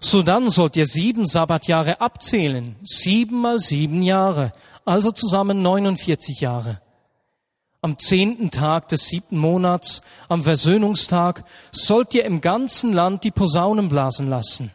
So 0.00 0.22
dann 0.22 0.50
sollt 0.50 0.76
ihr 0.76 0.86
sieben 0.86 1.26
Sabbatjahre 1.26 2.00
abzählen, 2.00 2.76
sieben 2.82 3.40
mal 3.40 3.58
sieben 3.58 4.02
Jahre, 4.02 4.52
also 4.84 5.10
zusammen 5.10 5.62
49 5.62 6.40
Jahre. 6.40 6.80
Am 7.82 7.98
zehnten 7.98 8.50
Tag 8.50 8.88
des 8.88 9.06
siebten 9.06 9.38
Monats, 9.38 10.02
am 10.28 10.42
Versöhnungstag, 10.42 11.44
sollt 11.70 12.14
ihr 12.14 12.24
im 12.24 12.40
ganzen 12.40 12.92
Land 12.92 13.22
die 13.22 13.30
Posaunen 13.30 13.88
blasen 13.88 14.28
lassen. 14.28 14.72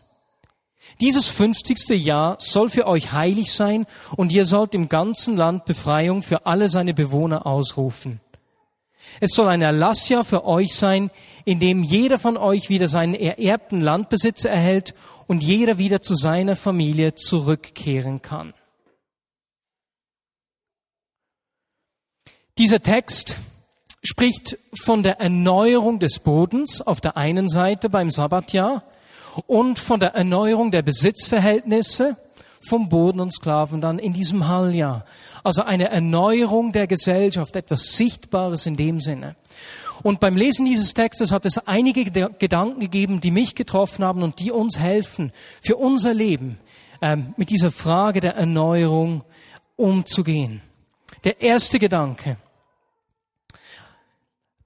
Dieses 1.00 1.28
fünfzigste 1.28 1.96
Jahr 1.96 2.38
soll 2.40 2.70
für 2.70 2.88
euch 2.88 3.12
heilig 3.12 3.52
sein 3.52 3.86
und 4.16 4.32
ihr 4.32 4.46
sollt 4.46 4.76
im 4.76 4.90
ganzen 4.90 5.38
Land 5.38 5.66
Befreiung 5.66 6.22
für 6.22 6.46
alle 6.46 6.70
seine 6.70 6.94
Bewohner 6.94 7.46
ausrufen. 7.46 8.20
Es 9.20 9.32
soll 9.32 9.48
ein 9.48 9.62
Erlassjahr 9.62 10.24
für 10.24 10.46
euch 10.46 10.76
sein, 10.76 11.12
in 11.46 11.60
dem 11.60 11.84
jeder 11.84 12.20
von 12.20 12.38
euch 12.38 12.70
wieder 12.70 12.88
seinen 12.88 13.16
ererbten 13.16 13.82
Landbesitz 13.82 14.46
erhält 14.46 14.94
und 15.28 15.44
jeder 15.44 15.78
wieder 15.78 16.02
zu 16.02 16.16
seiner 16.16 16.56
Familie 16.56 17.16
zurückkehren 17.16 18.22
kann. 18.22 18.54
Dieser 22.58 22.82
Text 22.82 23.38
spricht 24.04 24.58
von 24.74 25.04
der 25.04 25.20
Erneuerung 25.20 26.00
des 26.00 26.20
Bodens 26.20 26.82
auf 26.82 27.02
der 27.02 27.18
einen 27.18 27.50
Seite 27.50 27.90
beim 27.90 28.12
Sabbatjahr 28.12 28.84
und 29.48 29.80
von 29.80 30.00
der 30.00 30.16
Erneuerung 30.16 30.72
der 30.72 30.82
Besitzverhältnisse 30.82 32.18
vom 32.68 32.90
Boden 32.90 33.20
und 33.20 33.34
Sklaven 33.34 33.82
dann 33.82 34.00
in 34.00 34.14
diesem 34.14 34.48
Halljahr. 34.48 35.06
Also 35.44 35.64
eine 35.64 35.90
Erneuerung 35.90 36.72
der 36.72 36.88
Gesellschaft, 36.88 37.56
etwas 37.56 37.96
Sichtbares 37.96 38.66
in 38.66 38.78
dem 38.78 39.00
Sinne. 39.00 39.36
Und 40.04 40.20
beim 40.20 40.36
Lesen 40.36 40.66
dieses 40.66 40.94
Textes 40.94 41.32
hat 41.32 41.46
es 41.46 41.68
einige 41.68 42.06
Gedanken 42.06 42.80
gegeben, 42.80 43.22
die 43.22 43.32
mich 43.32 43.56
getroffen 43.56 44.04
haben 44.04 44.24
und 44.24 44.40
die 44.40 44.52
uns 44.52 44.80
helfen, 44.80 45.32
für 45.62 45.76
unser 45.76 46.14
Leben 46.14 46.58
ähm, 47.02 47.34
mit 47.38 47.50
dieser 47.50 47.72
Frage 47.72 48.20
der 48.20 48.36
Erneuerung 48.36 49.24
umzugehen. 49.76 50.62
Der 51.24 51.42
erste 51.42 51.80
Gedanke. 51.80 52.38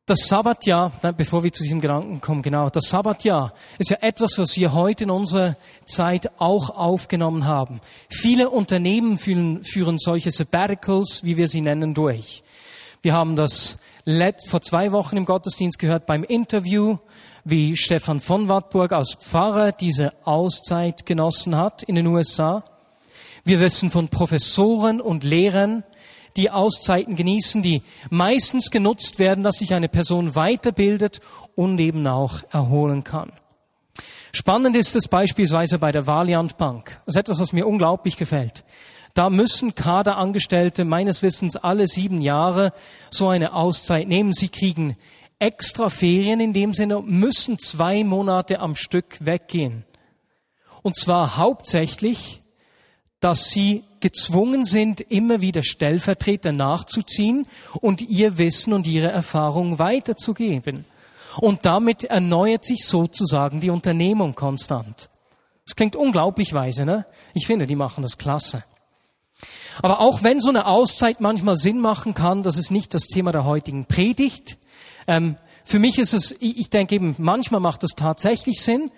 Das 0.07 0.27
Sabbatjahr, 0.27 0.91
bevor 1.17 1.43
wir 1.43 1.51
zu 1.51 1.63
diesem 1.63 1.81
Gedanken 1.81 2.21
kommen, 2.21 2.43
genau, 2.43 2.69
das 2.69 2.89
Sabbatjahr 2.89 3.55
ist 3.79 3.89
ja 3.89 3.97
etwas, 4.01 4.37
was 4.37 4.55
wir 4.55 4.71
heute 4.71 5.05
in 5.05 5.09
unserer 5.09 5.55
Zeit 5.85 6.29
auch 6.37 6.69
aufgenommen 6.69 7.47
haben. 7.47 7.81
Viele 8.07 8.51
Unternehmen 8.51 9.17
führen, 9.17 9.63
führen 9.63 9.97
solche 9.97 10.29
Sabbaticals, 10.29 11.23
wie 11.23 11.37
wir 11.37 11.47
sie 11.47 11.61
nennen, 11.61 11.95
durch. 11.95 12.43
Wir 13.01 13.13
haben 13.13 13.35
das 13.35 13.79
vor 14.45 14.61
zwei 14.61 14.91
Wochen 14.91 15.17
im 15.17 15.25
Gottesdienst 15.25 15.79
gehört 15.79 16.05
beim 16.05 16.23
Interview, 16.23 16.99
wie 17.43 17.75
Stefan 17.75 18.19
von 18.19 18.47
Wartburg 18.47 18.91
als 18.91 19.15
Pfarrer 19.19 19.71
diese 19.71 20.13
Auszeit 20.23 21.07
genossen 21.07 21.57
hat 21.57 21.81
in 21.81 21.95
den 21.95 22.05
USA. 22.05 22.63
Wir 23.43 23.59
wissen 23.59 23.89
von 23.89 24.09
Professoren 24.09 25.01
und 25.01 25.23
Lehrern, 25.23 25.83
die 26.37 26.51
Auszeiten 26.51 27.15
genießen, 27.15 27.63
die 27.63 27.81
meistens 28.09 28.69
genutzt 28.69 29.19
werden, 29.19 29.43
dass 29.43 29.57
sich 29.57 29.73
eine 29.73 29.89
Person 29.89 30.35
weiterbildet 30.35 31.19
und 31.55 31.79
eben 31.79 32.05
auch 32.07 32.43
erholen 32.51 33.03
kann. 33.03 33.31
Spannend 34.33 34.75
ist 34.75 34.95
es 34.95 35.07
beispielsweise 35.07 35.79
bei 35.79 35.93
der 35.93 36.07
Valiant 36.07 36.57
Bank. 36.57 37.01
Das 37.05 37.15
ist 37.15 37.19
etwas, 37.19 37.39
was 37.39 37.53
mir 37.53 37.65
unglaublich 37.65 38.17
gefällt. 38.17 38.65
Da 39.13 39.29
müssen 39.29 39.75
Kaderangestellte 39.75 40.83
meines 40.83 41.23
Wissens 41.23 41.55
alle 41.55 41.87
sieben 41.87 42.19
Jahre 42.19 42.73
so 43.09 43.29
eine 43.29 43.53
Auszeit 43.53 44.09
nehmen. 44.09 44.33
Sie 44.33 44.49
kriegen 44.49 44.97
extra 45.39 45.87
Ferien 45.87 46.41
in 46.41 46.51
dem 46.51 46.73
Sinne, 46.73 46.99
müssen 46.99 47.57
zwei 47.57 48.03
Monate 48.03 48.59
am 48.59 48.75
Stück 48.75 49.17
weggehen. 49.21 49.85
Und 50.81 50.97
zwar 50.97 51.37
hauptsächlich, 51.37 52.41
dass 53.19 53.49
sie 53.49 53.83
gezwungen 53.99 54.65
sind, 54.65 55.01
immer 55.01 55.41
wieder 55.41 55.63
Stellvertreter 55.63 56.51
nachzuziehen 56.51 57.47
und 57.81 58.01
ihr 58.01 58.37
Wissen 58.37 58.73
und 58.73 58.85
ihre 58.85 59.07
Erfahrung 59.07 59.79
weiterzugeben. 59.79 60.85
Und 61.37 61.65
damit 61.65 62.05
erneuert 62.05 62.65
sich 62.65 62.85
sozusagen 62.85 63.59
die 63.59 63.69
Unternehmung 63.69 64.35
konstant. 64.35 65.09
Das 65.65 65.75
klingt 65.75 65.95
unglaublich 65.95 66.53
weise, 66.53 66.85
ne? 66.85 67.05
Ich 67.33 67.47
finde, 67.47 67.67
die 67.67 67.75
machen 67.75 68.03
das 68.03 68.17
klasse. 68.17 68.63
Aber 69.81 69.99
auch 69.99 70.23
wenn 70.23 70.39
so 70.39 70.49
eine 70.49 70.67
Auszeit 70.67 71.19
manchmal 71.19 71.55
Sinn 71.55 71.79
machen 71.79 72.13
kann, 72.13 72.43
das 72.43 72.57
ist 72.57 72.71
nicht 72.71 72.93
das 72.93 73.07
Thema 73.07 73.31
der 73.31 73.45
heutigen 73.45 73.85
Predigt. 73.85 74.57
Ähm, 75.07 75.35
für 75.63 75.79
mich 75.79 75.97
ist 75.97 76.13
es, 76.13 76.35
ich 76.39 76.69
denke 76.69 76.95
eben, 76.95 77.15
manchmal 77.17 77.59
macht 77.59 77.83
es 77.83 77.91
tatsächlich 77.95 78.61
Sinn. 78.61 78.91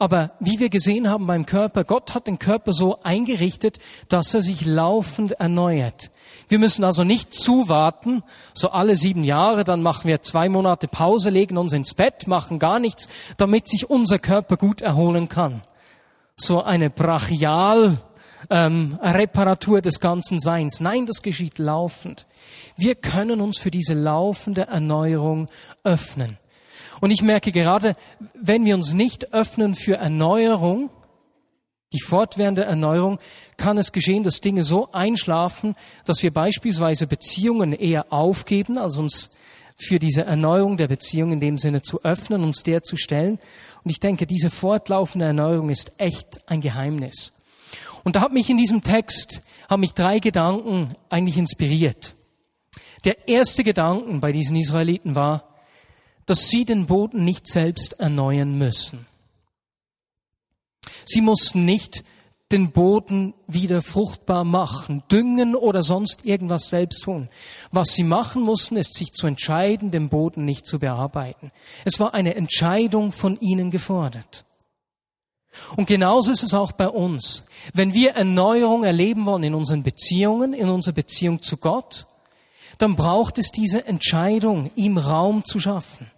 Aber 0.00 0.30
wie 0.40 0.58
wir 0.58 0.70
gesehen 0.70 1.10
haben 1.10 1.26
beim 1.26 1.44
Körper, 1.44 1.84
Gott 1.84 2.14
hat 2.14 2.26
den 2.26 2.38
Körper 2.38 2.72
so 2.72 3.02
eingerichtet, 3.02 3.78
dass 4.08 4.32
er 4.32 4.40
sich 4.40 4.64
laufend 4.64 5.32
erneuert. 5.32 6.10
Wir 6.48 6.58
müssen 6.58 6.84
also 6.84 7.04
nicht 7.04 7.34
zuwarten, 7.34 8.22
so 8.54 8.70
alle 8.70 8.96
sieben 8.96 9.24
Jahre, 9.24 9.62
dann 9.62 9.82
machen 9.82 10.08
wir 10.08 10.22
zwei 10.22 10.48
Monate 10.48 10.88
Pause, 10.88 11.28
legen 11.28 11.58
uns 11.58 11.74
ins 11.74 11.92
Bett, 11.92 12.26
machen 12.26 12.58
gar 12.58 12.78
nichts, 12.78 13.10
damit 13.36 13.68
sich 13.68 13.90
unser 13.90 14.18
Körper 14.18 14.56
gut 14.56 14.80
erholen 14.80 15.28
kann. 15.28 15.60
So 16.34 16.62
eine 16.62 16.88
brachial 16.88 17.98
ähm, 18.48 18.98
Reparatur 19.02 19.82
des 19.82 20.00
ganzen 20.00 20.40
Seins. 20.40 20.80
Nein, 20.80 21.04
das 21.04 21.20
geschieht 21.20 21.58
laufend. 21.58 22.26
Wir 22.74 22.94
können 22.94 23.42
uns 23.42 23.58
für 23.58 23.70
diese 23.70 23.92
laufende 23.92 24.62
Erneuerung 24.62 25.48
öffnen. 25.84 26.38
Und 27.00 27.10
ich 27.10 27.22
merke 27.22 27.52
gerade, 27.52 27.94
wenn 28.34 28.64
wir 28.64 28.74
uns 28.74 28.92
nicht 28.92 29.32
öffnen 29.32 29.74
für 29.74 29.96
Erneuerung, 29.96 30.90
die 31.92 32.00
fortwährende 32.00 32.64
Erneuerung, 32.64 33.18
kann 33.56 33.78
es 33.78 33.92
geschehen, 33.92 34.22
dass 34.22 34.40
Dinge 34.40 34.62
so 34.62 34.92
einschlafen, 34.92 35.74
dass 36.04 36.22
wir 36.22 36.32
beispielsweise 36.32 37.06
Beziehungen 37.06 37.72
eher 37.72 38.12
aufgeben, 38.12 38.78
als 38.78 38.96
uns 38.96 39.30
für 39.76 39.98
diese 39.98 40.24
Erneuerung 40.24 40.76
der 40.76 40.88
Beziehung 40.88 41.32
in 41.32 41.40
dem 41.40 41.58
Sinne 41.58 41.82
zu 41.82 42.04
öffnen, 42.04 42.44
uns 42.44 42.62
der 42.62 42.82
zu 42.82 42.96
stellen. 42.96 43.38
Und 43.82 43.90
ich 43.90 43.98
denke, 43.98 44.26
diese 44.26 44.50
fortlaufende 44.50 45.24
Erneuerung 45.24 45.70
ist 45.70 45.92
echt 45.98 46.48
ein 46.48 46.60
Geheimnis. 46.60 47.32
Und 48.04 48.16
da 48.16 48.20
hat 48.20 48.32
mich 48.32 48.50
in 48.50 48.56
diesem 48.56 48.82
Text, 48.82 49.42
haben 49.68 49.80
mich 49.80 49.94
drei 49.94 50.18
Gedanken 50.18 50.94
eigentlich 51.08 51.38
inspiriert. 51.38 52.14
Der 53.04 53.28
erste 53.28 53.64
Gedanken 53.64 54.20
bei 54.20 54.32
diesen 54.32 54.56
Israeliten 54.56 55.14
war, 55.14 55.49
dass 56.30 56.48
sie 56.48 56.64
den 56.64 56.86
Boden 56.86 57.24
nicht 57.24 57.48
selbst 57.48 57.98
erneuern 57.98 58.56
müssen. 58.56 59.06
Sie 61.04 61.20
mussten 61.20 61.64
nicht 61.64 62.04
den 62.52 62.70
Boden 62.70 63.34
wieder 63.46 63.82
fruchtbar 63.82 64.44
machen, 64.44 65.02
düngen 65.10 65.56
oder 65.56 65.82
sonst 65.82 66.24
irgendwas 66.24 66.68
selbst 66.68 67.02
tun. 67.02 67.28
Was 67.70 67.94
sie 67.94 68.04
machen 68.04 68.42
mussten, 68.42 68.76
ist 68.76 68.94
sich 68.94 69.12
zu 69.12 69.26
entscheiden, 69.26 69.90
den 69.90 70.08
Boden 70.08 70.44
nicht 70.44 70.66
zu 70.66 70.78
bearbeiten. 70.78 71.52
Es 71.84 72.00
war 72.00 72.14
eine 72.14 72.34
Entscheidung 72.34 73.12
von 73.12 73.38
ihnen 73.40 73.70
gefordert. 73.70 74.44
Und 75.76 75.86
genauso 75.86 76.30
ist 76.30 76.44
es 76.44 76.54
auch 76.54 76.72
bei 76.72 76.88
uns. 76.88 77.42
Wenn 77.72 77.92
wir 77.92 78.12
Erneuerung 78.12 78.84
erleben 78.84 79.26
wollen 79.26 79.42
in 79.42 79.54
unseren 79.54 79.82
Beziehungen, 79.82 80.54
in 80.54 80.68
unserer 80.68 80.94
Beziehung 80.94 81.42
zu 81.42 81.56
Gott, 81.56 82.06
dann 82.78 82.96
braucht 82.96 83.38
es 83.38 83.50
diese 83.50 83.86
Entscheidung, 83.86 84.70
ihm 84.74 84.96
Raum 84.96 85.44
zu 85.44 85.58
schaffen. 85.58 86.10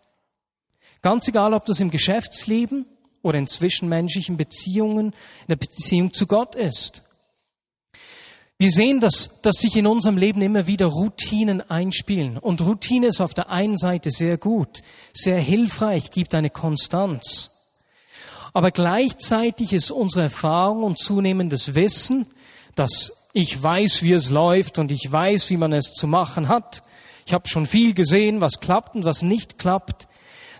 Ganz 1.03 1.27
egal, 1.29 1.53
ob 1.53 1.67
das 1.67 1.81
im 1.81 1.91
Geschäftsleben 1.91 2.87
oder 3.23 3.39
in 3.39 3.47
zwischenmenschlichen 3.47 4.37
Beziehungen, 4.37 5.07
in 5.07 5.49
der 5.49 5.57
Beziehung 5.57 6.13
zu 6.13 6.27
Gott 6.27 6.55
ist. 6.55 7.03
Wir 8.57 8.71
sehen, 8.71 9.01
dass, 9.01 9.41
dass 9.43 9.57
sich 9.57 9.77
in 9.77 9.89
unserem 9.89 10.17
Leben 10.17 10.41
immer 10.41 10.69
wieder 10.69 10.87
Routinen 10.87 11.69
einspielen. 11.69 12.39
Und 12.39 12.61
Routine 12.61 13.09
ist 13.09 13.21
auf 13.21 13.35
der 13.35 13.51
einen 13.51 13.77
Seite 13.77 14.13
sehr 14.13 14.39
gut, 14.39 14.83
sehr 15.13 15.41
hilfreich, 15.41 16.13
gibt 16.13 16.33
eine 16.33 16.51
Konstanz. 16.51 17.51
Aber 18.53 18.71
gleichzeitig 18.71 19.73
ist 19.73 19.91
unsere 19.91 20.23
Erfahrung 20.23 20.85
und 20.85 20.99
zunehmendes 20.99 21.75
Wissen, 21.75 22.27
dass 22.77 23.29
ich 23.33 23.61
weiß, 23.61 24.05
wie 24.05 24.13
es 24.13 24.31
läuft 24.31 24.79
und 24.79 24.93
ich 24.93 25.11
weiß, 25.11 25.51
wie 25.51 25.57
man 25.57 25.73
es 25.73 25.95
zu 25.95 26.07
machen 26.07 26.47
hat. 26.47 26.83
Ich 27.27 27.33
habe 27.33 27.49
schon 27.49 27.67
viel 27.67 27.95
gesehen, 27.95 28.41
was 28.41 28.61
klappt 28.61 28.95
und 28.95 29.05
was 29.05 29.23
nicht 29.23 29.59
klappt. 29.59 30.07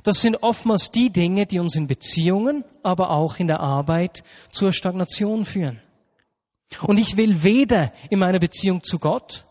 Das 0.03 0.21
sind 0.21 0.43
oftmals 0.43 0.91
die 0.91 1.11
Dinge, 1.11 1.47
die 1.47 1.59
uns 1.59 1.77
in 1.77 1.87
Beziehungen, 1.87 2.65
aber 2.83 3.11
auch 3.11 3.39
in 3.39 3.47
der 3.47 3.61
Arbeit 3.61 4.25
zur 4.51 4.73
Stagnation 4.73 5.45
führen. 5.45 5.81
Und 6.83 6.99
ich 6.99 7.17
will 7.17 7.43
weder 7.43 7.93
in 8.11 8.19
meiner 8.19 8.39
Beziehung 8.39 8.83
zu 8.83 8.99
Gott, 8.99 9.45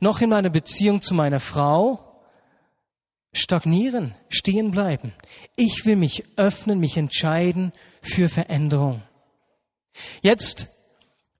noch 0.00 0.20
in 0.20 0.30
meiner 0.30 0.50
Beziehung 0.50 1.00
zu 1.00 1.14
meiner 1.14 1.40
Frau 1.40 2.04
stagnieren, 3.32 4.14
stehen 4.28 4.70
bleiben. 4.70 5.12
Ich 5.56 5.84
will 5.84 5.96
mich 5.96 6.24
öffnen, 6.36 6.78
mich 6.78 6.96
entscheiden 6.96 7.72
für 8.02 8.28
Veränderung. 8.28 9.02
Jetzt 10.22 10.68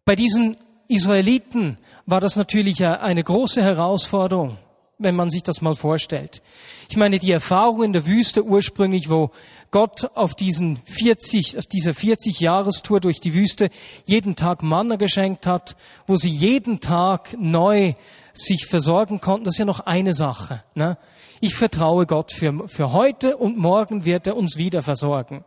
bei 0.04 0.16
diesen 0.16 0.56
Israeliten 0.88 1.78
war 2.06 2.20
das 2.20 2.36
natürlich 2.36 2.84
eine 2.84 3.22
große 3.22 3.62
Herausforderung, 3.62 4.58
wenn 4.99 5.14
man 5.14 5.31
sich 5.31 5.43
das 5.43 5.61
mal 5.61 5.75
vorstellt. 5.75 6.43
Ich 6.88 6.97
meine, 6.97 7.19
die 7.19 7.31
Erfahrung 7.31 7.85
in 7.85 7.93
der 7.93 8.07
Wüste 8.07 8.45
ursprünglich, 8.45 9.09
wo 9.09 9.31
Gott 9.71 10.11
auf 10.14 10.35
diesen 10.35 10.76
40, 10.76 11.59
auf 11.59 11.67
dieser 11.67 11.95
40 11.95 12.40
Jahrestour 12.40 13.00
durch 13.00 13.21
die 13.21 13.35
Wüste 13.35 13.71
jeden 14.07 14.35
Tag 14.35 14.62
Manna 14.62 14.97
geschenkt 14.97 15.47
hat, 15.47 15.76
wo 16.07 16.17
sie 16.17 16.31
jeden 16.31 16.81
Tag 16.81 17.37
neu 17.38 17.95
sich 18.33 18.67
versorgen 18.67 19.21
konnten, 19.21 19.45
das 19.45 19.55
ist 19.55 19.59
ja 19.59 19.64
noch 19.64 19.81
eine 19.81 20.14
Sache. 20.14 20.62
Ne? 20.75 20.99
Ich 21.40 21.55
vertraue 21.55 22.07
Gott 22.07 22.33
für, 22.33 22.69
für 22.69 22.93
heute 22.93 23.37
und 23.37 23.57
morgen 23.57 24.05
wird 24.05 24.26
er 24.26 24.37
uns 24.37 24.57
wieder 24.57 24.83
versorgen. 24.83 25.45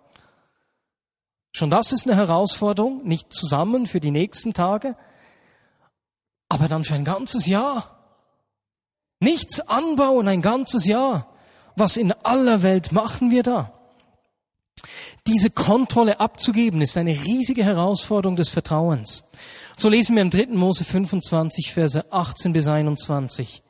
Schon 1.54 1.70
das 1.70 1.92
ist 1.92 2.08
eine 2.08 2.16
Herausforderung, 2.16 3.06
nicht 3.06 3.34
zusammen 3.34 3.86
für 3.86 4.00
die 4.00 4.12
nächsten 4.12 4.54
Tage, 4.54 4.96
aber 6.48 6.68
dann 6.68 6.84
für 6.84 6.96
ein 6.96 7.06
ganzes 7.06 7.48
Jahr. 7.48 8.01
Nichts 9.22 9.62
anbauen 9.62 10.28
ein 10.28 10.42
ganzes 10.42 10.86
Jahr. 10.86 11.28
Was 11.76 11.96
in 11.96 12.12
aller 12.12 12.64
Welt 12.64 12.92
machen 12.92 13.32
wir 13.32 13.44
da? 13.44 13.72
Diese 15.28 15.52
Kontrolle 15.52 16.20
abzugeben, 16.20 16.82
ist 16.82 16.98
eine 16.98 17.12
riesige 17.12 17.64
Herausforderung 17.64 18.36
des 18.36 18.50
Vertrauens. 18.50 19.24
So 19.78 19.90
lesen 19.90 20.16
wir 20.16 20.24
im 20.24 20.32
3. 20.32 20.48
Mose 20.48 20.84
25, 20.84 21.72
Verse 21.72 22.12
18 22.12 22.52
bis 22.52 22.68
21. 22.68 23.62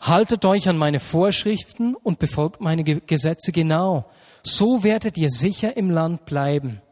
Haltet 0.00 0.44
euch 0.44 0.68
an 0.68 0.76
meine 0.76 0.98
Vorschriften 0.98 1.94
und 1.94 2.18
befolgt 2.18 2.60
meine 2.60 2.82
Gesetze 2.82 3.52
genau. 3.52 4.06
So 4.42 4.82
werdet 4.82 5.16
ihr 5.18 5.30
sicher 5.30 5.76
im 5.76 5.90
Land 5.90 6.24
bleiben. 6.24 6.82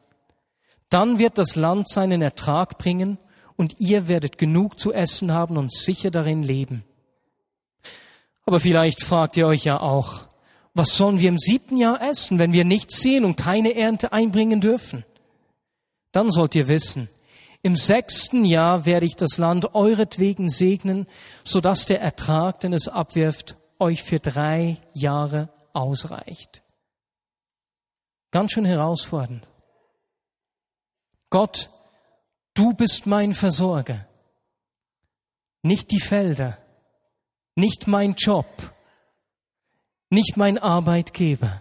Dann 0.89 1.19
wird 1.19 1.37
das 1.37 1.57
Land 1.57 1.89
seinen 1.89 2.23
Ertrag 2.23 2.79
bringen 2.79 3.19
und 3.57 3.77
ihr 3.81 4.07
werdet 4.07 4.39
genug 4.39 4.79
zu 4.79 4.93
essen 4.93 5.33
haben 5.33 5.57
und 5.57 5.73
sicher 5.73 6.13
darin 6.13 6.45
leben. 6.45 6.85
Aber 8.47 8.61
vielleicht 8.61 9.03
fragt 9.03 9.37
ihr 9.37 9.47
euch 9.47 9.65
ja 9.65 9.81
auch, 9.81 10.25
was 10.73 10.97
sollen 10.97 11.19
wir 11.19 11.29
im 11.29 11.39
siebten 11.39 11.77
Jahr 11.77 12.01
essen, 12.01 12.39
wenn 12.39 12.53
wir 12.53 12.65
nichts 12.65 13.01
sehen 13.01 13.25
und 13.25 13.37
keine 13.37 13.75
Ernte 13.75 14.13
einbringen 14.13 14.61
dürfen? 14.61 15.05
Dann 16.13 16.31
sollt 16.31 16.55
ihr 16.55 16.69
wissen, 16.69 17.09
im 17.63 17.77
sechsten 17.77 18.45
Jahr 18.45 18.87
werde 18.87 19.07
ich 19.07 19.17
das 19.17 19.39
Land 19.39 19.75
euretwegen 19.75 20.49
segnen, 20.49 21.09
so 21.43 21.61
dass 21.61 21.87
der 21.87 22.01
Ertrag, 22.01 22.61
den 22.61 22.73
es 22.73 22.87
abwirft, 22.87 23.57
euch 23.81 24.05
für 24.05 24.21
drei 24.21 24.77
Jahre 24.95 25.49
ausreicht. 25.73 26.63
Ganz 28.31 28.53
schön 28.53 28.65
herausfordernd. 28.65 29.49
Gott, 31.31 31.71
du 32.55 32.73
bist 32.75 33.07
mein 33.07 33.35
Versorger, 33.35 34.07
nicht 35.63 35.91
die 35.91 36.01
Felder, 36.01 36.59
nicht 37.57 37.89
mein 37.89 38.15
Job, 38.15 38.47
nicht 40.11 40.37
mein 40.37 40.59
Arbeitgeber. 40.59 41.61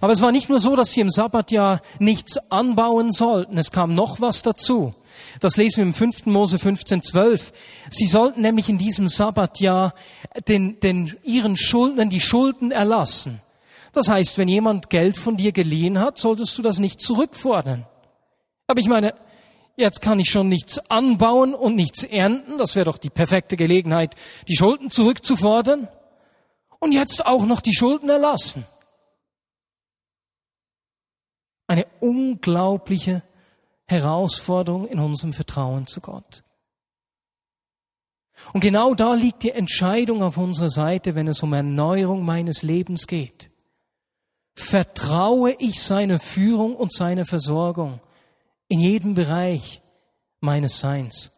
Aber 0.00 0.12
es 0.12 0.20
war 0.20 0.30
nicht 0.30 0.48
nur 0.48 0.60
so, 0.60 0.76
dass 0.76 0.92
sie 0.92 1.00
im 1.00 1.10
Sabbatjahr 1.10 1.80
nichts 1.98 2.38
anbauen 2.50 3.10
sollten, 3.10 3.58
es 3.58 3.72
kam 3.72 3.94
noch 3.94 4.20
was 4.20 4.42
dazu. 4.42 4.94
Das 5.40 5.56
lesen 5.56 5.78
wir 5.78 5.84
im 5.84 5.94
5. 5.94 6.26
Mose 6.26 6.58
15, 6.58 7.02
12. 7.02 7.52
Sie 7.90 8.06
sollten 8.06 8.42
nämlich 8.42 8.68
in 8.68 8.78
diesem 8.78 9.08
Sabbatjahr 9.08 9.94
den, 10.46 10.78
den, 10.80 11.16
ihren 11.22 11.56
Schuldnern 11.56 12.10
die 12.10 12.20
Schulden 12.20 12.70
erlassen. 12.70 13.40
Das 13.92 14.08
heißt, 14.08 14.38
wenn 14.38 14.48
jemand 14.48 14.90
Geld 14.90 15.16
von 15.16 15.36
dir 15.36 15.52
geliehen 15.52 16.00
hat, 16.00 16.18
solltest 16.18 16.56
du 16.58 16.62
das 16.62 16.78
nicht 16.78 17.00
zurückfordern. 17.00 17.86
Aber 18.66 18.80
ich 18.80 18.88
meine, 18.88 19.14
jetzt 19.76 20.00
kann 20.00 20.20
ich 20.20 20.30
schon 20.30 20.48
nichts 20.48 20.78
anbauen 20.90 21.54
und 21.54 21.74
nichts 21.76 22.04
ernten. 22.04 22.58
Das 22.58 22.76
wäre 22.76 22.86
doch 22.86 22.98
die 22.98 23.10
perfekte 23.10 23.56
Gelegenheit, 23.56 24.14
die 24.48 24.56
Schulden 24.56 24.90
zurückzufordern. 24.90 25.88
Und 26.80 26.92
jetzt 26.92 27.24
auch 27.24 27.46
noch 27.46 27.60
die 27.60 27.74
Schulden 27.74 28.08
erlassen. 28.08 28.66
Eine 31.68 31.86
unglaubliche 32.00 33.22
Herausforderung 33.86 34.88
in 34.88 34.98
unserem 34.98 35.32
Vertrauen 35.32 35.86
zu 35.86 36.00
Gott. 36.00 36.42
Und 38.52 38.60
genau 38.60 38.94
da 38.94 39.14
liegt 39.14 39.44
die 39.44 39.52
Entscheidung 39.52 40.22
auf 40.22 40.36
unserer 40.36 40.70
Seite, 40.70 41.14
wenn 41.14 41.28
es 41.28 41.42
um 41.42 41.52
Erneuerung 41.52 42.24
meines 42.24 42.62
Lebens 42.62 43.06
geht. 43.06 43.50
Vertraue 44.54 45.52
ich 45.58 45.80
seiner 45.80 46.18
Führung 46.18 46.74
und 46.76 46.92
seiner 46.92 47.24
Versorgung? 47.24 48.00
In 48.72 48.80
jedem 48.80 49.12
Bereich 49.12 49.82
meines 50.40 50.80
Seins. 50.80 51.30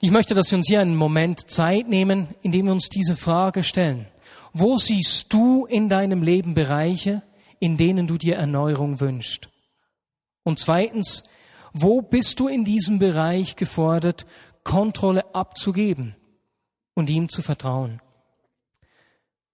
Ich 0.00 0.10
möchte, 0.10 0.34
dass 0.34 0.50
wir 0.50 0.56
uns 0.56 0.66
hier 0.66 0.80
einen 0.80 0.96
Moment 0.96 1.50
Zeit 1.50 1.86
nehmen, 1.86 2.28
in 2.40 2.50
dem 2.50 2.64
wir 2.64 2.72
uns 2.72 2.88
diese 2.88 3.14
Frage 3.14 3.62
stellen. 3.62 4.06
Wo 4.54 4.78
siehst 4.78 5.30
du 5.34 5.66
in 5.66 5.90
deinem 5.90 6.22
Leben 6.22 6.54
Bereiche, 6.54 7.20
in 7.58 7.76
denen 7.76 8.06
du 8.06 8.16
dir 8.16 8.36
Erneuerung 8.36 9.00
wünschst? 9.00 9.50
Und 10.44 10.58
zweitens, 10.58 11.24
wo 11.74 12.00
bist 12.00 12.40
du 12.40 12.48
in 12.48 12.64
diesem 12.64 12.98
Bereich 12.98 13.54
gefordert, 13.56 14.24
Kontrolle 14.64 15.34
abzugeben 15.34 16.16
und 16.94 17.10
ihm 17.10 17.28
zu 17.28 17.42
vertrauen? 17.42 18.00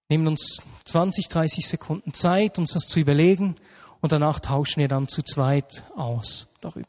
Nehmen 0.08 0.28
uns 0.28 0.62
20, 0.84 1.26
30 1.26 1.66
Sekunden 1.66 2.14
Zeit, 2.14 2.60
uns 2.60 2.74
das 2.74 2.84
zu 2.84 3.00
überlegen 3.00 3.56
und 4.00 4.12
danach 4.12 4.40
tauschen 4.40 4.80
wir 4.80 4.88
dann 4.88 5.08
zu 5.08 5.22
zweit 5.22 5.82
aus 5.96 6.48
darüber. 6.60 6.86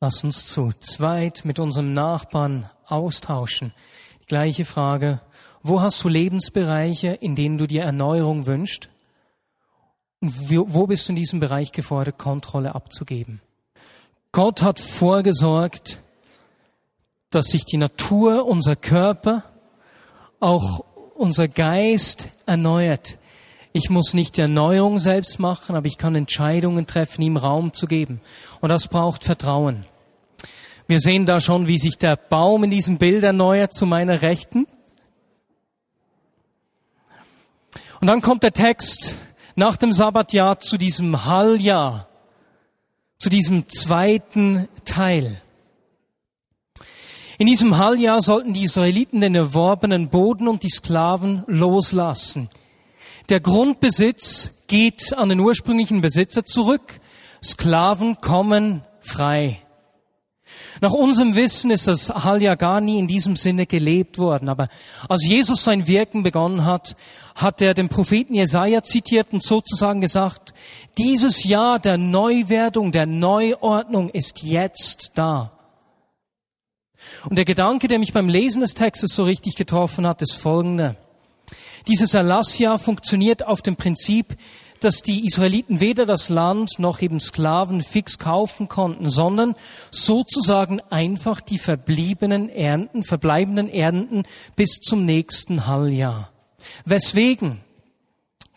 Lass 0.00 0.24
uns 0.24 0.46
zu 0.46 0.72
zweit 0.78 1.44
mit 1.44 1.58
unserem 1.58 1.92
Nachbarn 1.92 2.70
austauschen. 2.86 3.72
Die 4.22 4.26
gleiche 4.26 4.64
Frage. 4.64 5.20
Wo 5.62 5.82
hast 5.82 6.02
du 6.02 6.08
Lebensbereiche, 6.08 7.08
in 7.08 7.36
denen 7.36 7.58
du 7.58 7.66
dir 7.66 7.82
Erneuerung 7.82 8.46
wünschst? 8.46 8.88
Und 10.20 10.50
wo 10.50 10.86
bist 10.86 11.08
du 11.08 11.12
in 11.12 11.16
diesem 11.16 11.40
Bereich 11.40 11.72
gefordert, 11.72 12.18
Kontrolle 12.18 12.74
abzugeben? 12.74 13.40
Gott 14.32 14.62
hat 14.62 14.78
vorgesorgt, 14.78 16.00
dass 17.30 17.46
sich 17.46 17.64
die 17.64 17.76
Natur, 17.76 18.46
unser 18.46 18.76
Körper, 18.76 19.44
auch 20.40 20.84
unser 21.14 21.48
Geist 21.48 22.28
erneuert. 22.46 23.18
Ich 23.72 23.88
muss 23.88 24.14
nicht 24.14 24.36
die 24.36 24.40
Erneuerung 24.40 24.98
selbst 24.98 25.38
machen, 25.38 25.76
aber 25.76 25.86
ich 25.86 25.96
kann 25.96 26.16
Entscheidungen 26.16 26.86
treffen, 26.86 27.22
ihm 27.22 27.36
Raum 27.36 27.72
zu 27.72 27.86
geben. 27.86 28.20
Und 28.60 28.68
das 28.68 28.88
braucht 28.88 29.22
Vertrauen. 29.22 29.86
Wir 30.88 30.98
sehen 30.98 31.24
da 31.24 31.38
schon, 31.38 31.68
wie 31.68 31.78
sich 31.78 31.98
der 31.98 32.16
Baum 32.16 32.64
in 32.64 32.70
diesem 32.72 32.98
Bild 32.98 33.22
erneuert 33.22 33.72
zu 33.72 33.86
meiner 33.86 34.22
Rechten. 34.22 34.66
Und 38.00 38.08
dann 38.08 38.22
kommt 38.22 38.42
der 38.42 38.52
Text 38.52 39.14
nach 39.54 39.76
dem 39.76 39.92
Sabbatjahr 39.92 40.58
zu 40.58 40.76
diesem 40.76 41.26
Halljahr, 41.26 42.08
zu 43.18 43.28
diesem 43.28 43.68
zweiten 43.68 44.68
Teil. 44.84 45.40
In 47.38 47.46
diesem 47.46 47.78
Halljahr 47.78 48.20
sollten 48.20 48.52
die 48.52 48.64
Israeliten 48.64 49.20
den 49.20 49.36
erworbenen 49.36 50.08
Boden 50.08 50.48
und 50.48 50.64
die 50.64 50.70
Sklaven 50.70 51.44
loslassen. 51.46 52.50
Der 53.30 53.38
Grundbesitz 53.38 54.50
geht 54.66 55.16
an 55.16 55.28
den 55.28 55.38
ursprünglichen 55.38 56.00
Besitzer 56.00 56.44
zurück. 56.44 57.00
Sklaven 57.42 58.20
kommen 58.20 58.82
frei. 59.00 59.62
Nach 60.80 60.92
unserem 60.92 61.36
Wissen 61.36 61.70
ist 61.70 61.86
das 61.86 62.08
Halja 62.08 62.56
gar 62.56 62.80
nie 62.80 62.98
in 62.98 63.06
diesem 63.06 63.36
Sinne 63.36 63.66
gelebt 63.66 64.18
worden. 64.18 64.48
Aber 64.48 64.66
als 65.08 65.24
Jesus 65.24 65.62
sein 65.62 65.86
Wirken 65.86 66.24
begonnen 66.24 66.64
hat, 66.64 66.96
hat 67.36 67.62
er 67.62 67.72
den 67.74 67.88
Propheten 67.88 68.34
Jesaja 68.34 68.82
zitiert 68.82 69.28
und 69.32 69.44
sozusagen 69.44 70.00
gesagt, 70.00 70.52
dieses 70.98 71.44
Jahr 71.44 71.78
der 71.78 71.98
Neuwerdung, 71.98 72.90
der 72.90 73.06
Neuordnung 73.06 74.10
ist 74.10 74.42
jetzt 74.42 75.12
da. 75.14 75.50
Und 77.28 77.36
der 77.36 77.44
Gedanke, 77.44 77.86
der 77.86 78.00
mich 78.00 78.12
beim 78.12 78.28
Lesen 78.28 78.60
des 78.60 78.74
Textes 78.74 79.14
so 79.14 79.22
richtig 79.22 79.54
getroffen 79.54 80.04
hat, 80.04 80.20
ist 80.20 80.34
folgender. 80.34 80.96
Dieses 81.86 82.14
Erlassjahr 82.14 82.78
funktioniert 82.78 83.46
auf 83.46 83.62
dem 83.62 83.76
Prinzip, 83.76 84.36
dass 84.80 85.02
die 85.02 85.26
Israeliten 85.26 85.80
weder 85.80 86.06
das 86.06 86.28
Land 86.28 86.78
noch 86.78 87.02
eben 87.02 87.20
Sklaven 87.20 87.82
fix 87.82 88.18
kaufen 88.18 88.68
konnten, 88.68 89.10
sondern 89.10 89.54
sozusagen 89.90 90.80
einfach 90.90 91.40
die 91.40 91.58
verbliebenen 91.58 92.48
Ernten, 92.48 93.02
verbleibenden 93.02 93.68
Ernten 93.68 94.24
bis 94.56 94.80
zum 94.80 95.04
nächsten 95.04 95.66
Halljahr. 95.66 96.30
Weswegen? 96.84 97.60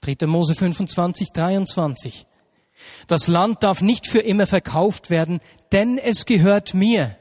3. 0.02 0.28
Mose 0.28 0.56
25, 0.56 1.32
23. 1.32 2.26
Das 3.08 3.28
Land 3.28 3.64
darf 3.64 3.82
nicht 3.82 4.08
für 4.08 4.20
immer 4.20 4.48
verkauft 4.48 5.10
werden, 5.10 5.40
denn 5.72 5.98
es 5.98 6.26
gehört 6.26 6.74
mir. 6.74 7.18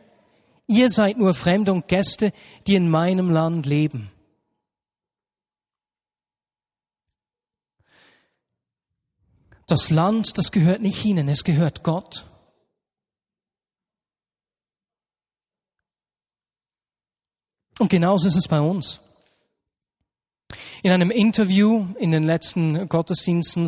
Ihr 0.67 0.91
seid 0.91 1.19
nur 1.19 1.35
Fremde 1.35 1.73
und 1.73 1.89
Gäste, 1.89 2.33
die 2.67 2.77
in 2.77 2.89
meinem 2.89 3.31
Land 3.31 3.67
leben. 3.67 4.12
Das 9.73 9.89
Land, 9.89 10.37
das 10.37 10.53
gehört 10.53 10.83
nicht 10.83 11.03
ihnen, 11.03 11.31
es 11.31 11.45
gehört 11.45 11.83
Gott. 11.83 12.27
Und 17.79 17.89
genauso 17.89 18.29
ist 18.29 18.37
es 18.37 18.49
bei 18.49 18.61
uns. 18.61 19.01
In 20.83 20.93
einem 20.93 21.11
Interview 21.11 21.87
in 21.99 22.11
den 22.11 22.25
letzten 22.25 22.87
Gottesdiensten, 22.87 23.67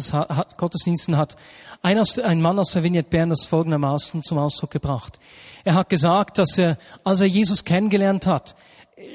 Gottesdiensten 0.59 1.17
hat 1.17 1.37
ein, 1.81 1.97
ein 1.99 2.43
Mann 2.43 2.59
aus 2.59 2.73
der 2.73 2.83
Vignette 2.83 3.09
Bern 3.09 3.31
das 3.31 3.47
folgendermaßen 3.47 4.23
zum 4.23 4.37
Ausdruck 4.37 4.73
gebracht. 4.73 5.19
Er 5.65 5.73
hat 5.73 5.89
gesagt, 5.89 6.37
dass 6.37 6.59
er, 6.59 6.77
als 7.03 7.23
er 7.23 7.29
Jesus 7.29 7.65
kennengelernt 7.65 8.27
hat, 8.27 8.57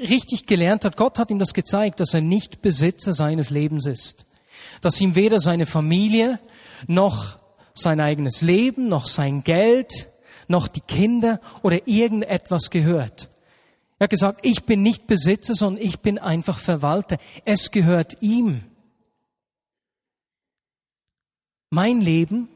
richtig 0.09 0.47
gelernt 0.47 0.85
hat, 0.85 0.97
Gott 0.97 1.19
hat 1.19 1.29
ihm 1.29 1.37
das 1.37 1.53
gezeigt, 1.53 1.99
dass 1.99 2.15
er 2.15 2.21
nicht 2.21 2.63
Besitzer 2.63 3.13
seines 3.13 3.51
Lebens 3.51 3.85
ist. 3.85 4.25
Dass 4.81 4.99
ihm 5.01 5.15
weder 5.15 5.39
seine 5.39 5.65
Familie 5.65 6.39
noch 6.87 7.39
sein 7.73 7.99
eigenes 7.99 8.41
Leben, 8.41 8.87
noch 8.87 9.05
sein 9.05 9.43
Geld, 9.43 10.07
noch 10.47 10.67
die 10.67 10.81
Kinder 10.81 11.39
oder 11.61 11.87
irgendetwas 11.87 12.69
gehört. 12.69 13.29
Er 13.99 14.05
hat 14.05 14.11
gesagt, 14.11 14.39
ich 14.43 14.63
bin 14.63 14.81
nicht 14.81 15.07
Besitzer, 15.07 15.55
sondern 15.55 15.83
ich 15.83 15.99
bin 15.99 16.17
einfach 16.17 16.57
Verwalter. 16.57 17.17
Es 17.45 17.71
gehört 17.71 18.17
ihm. 18.21 18.63
Mein 21.69 22.01
Leben, 22.01 22.49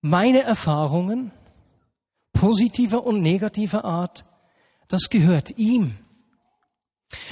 meine 0.00 0.42
Erfahrungen, 0.42 1.32
positiver 2.32 3.04
und 3.04 3.20
negativer 3.20 3.84
Art, 3.84 4.24
das 4.86 5.10
gehört 5.10 5.58
ihm. 5.58 5.98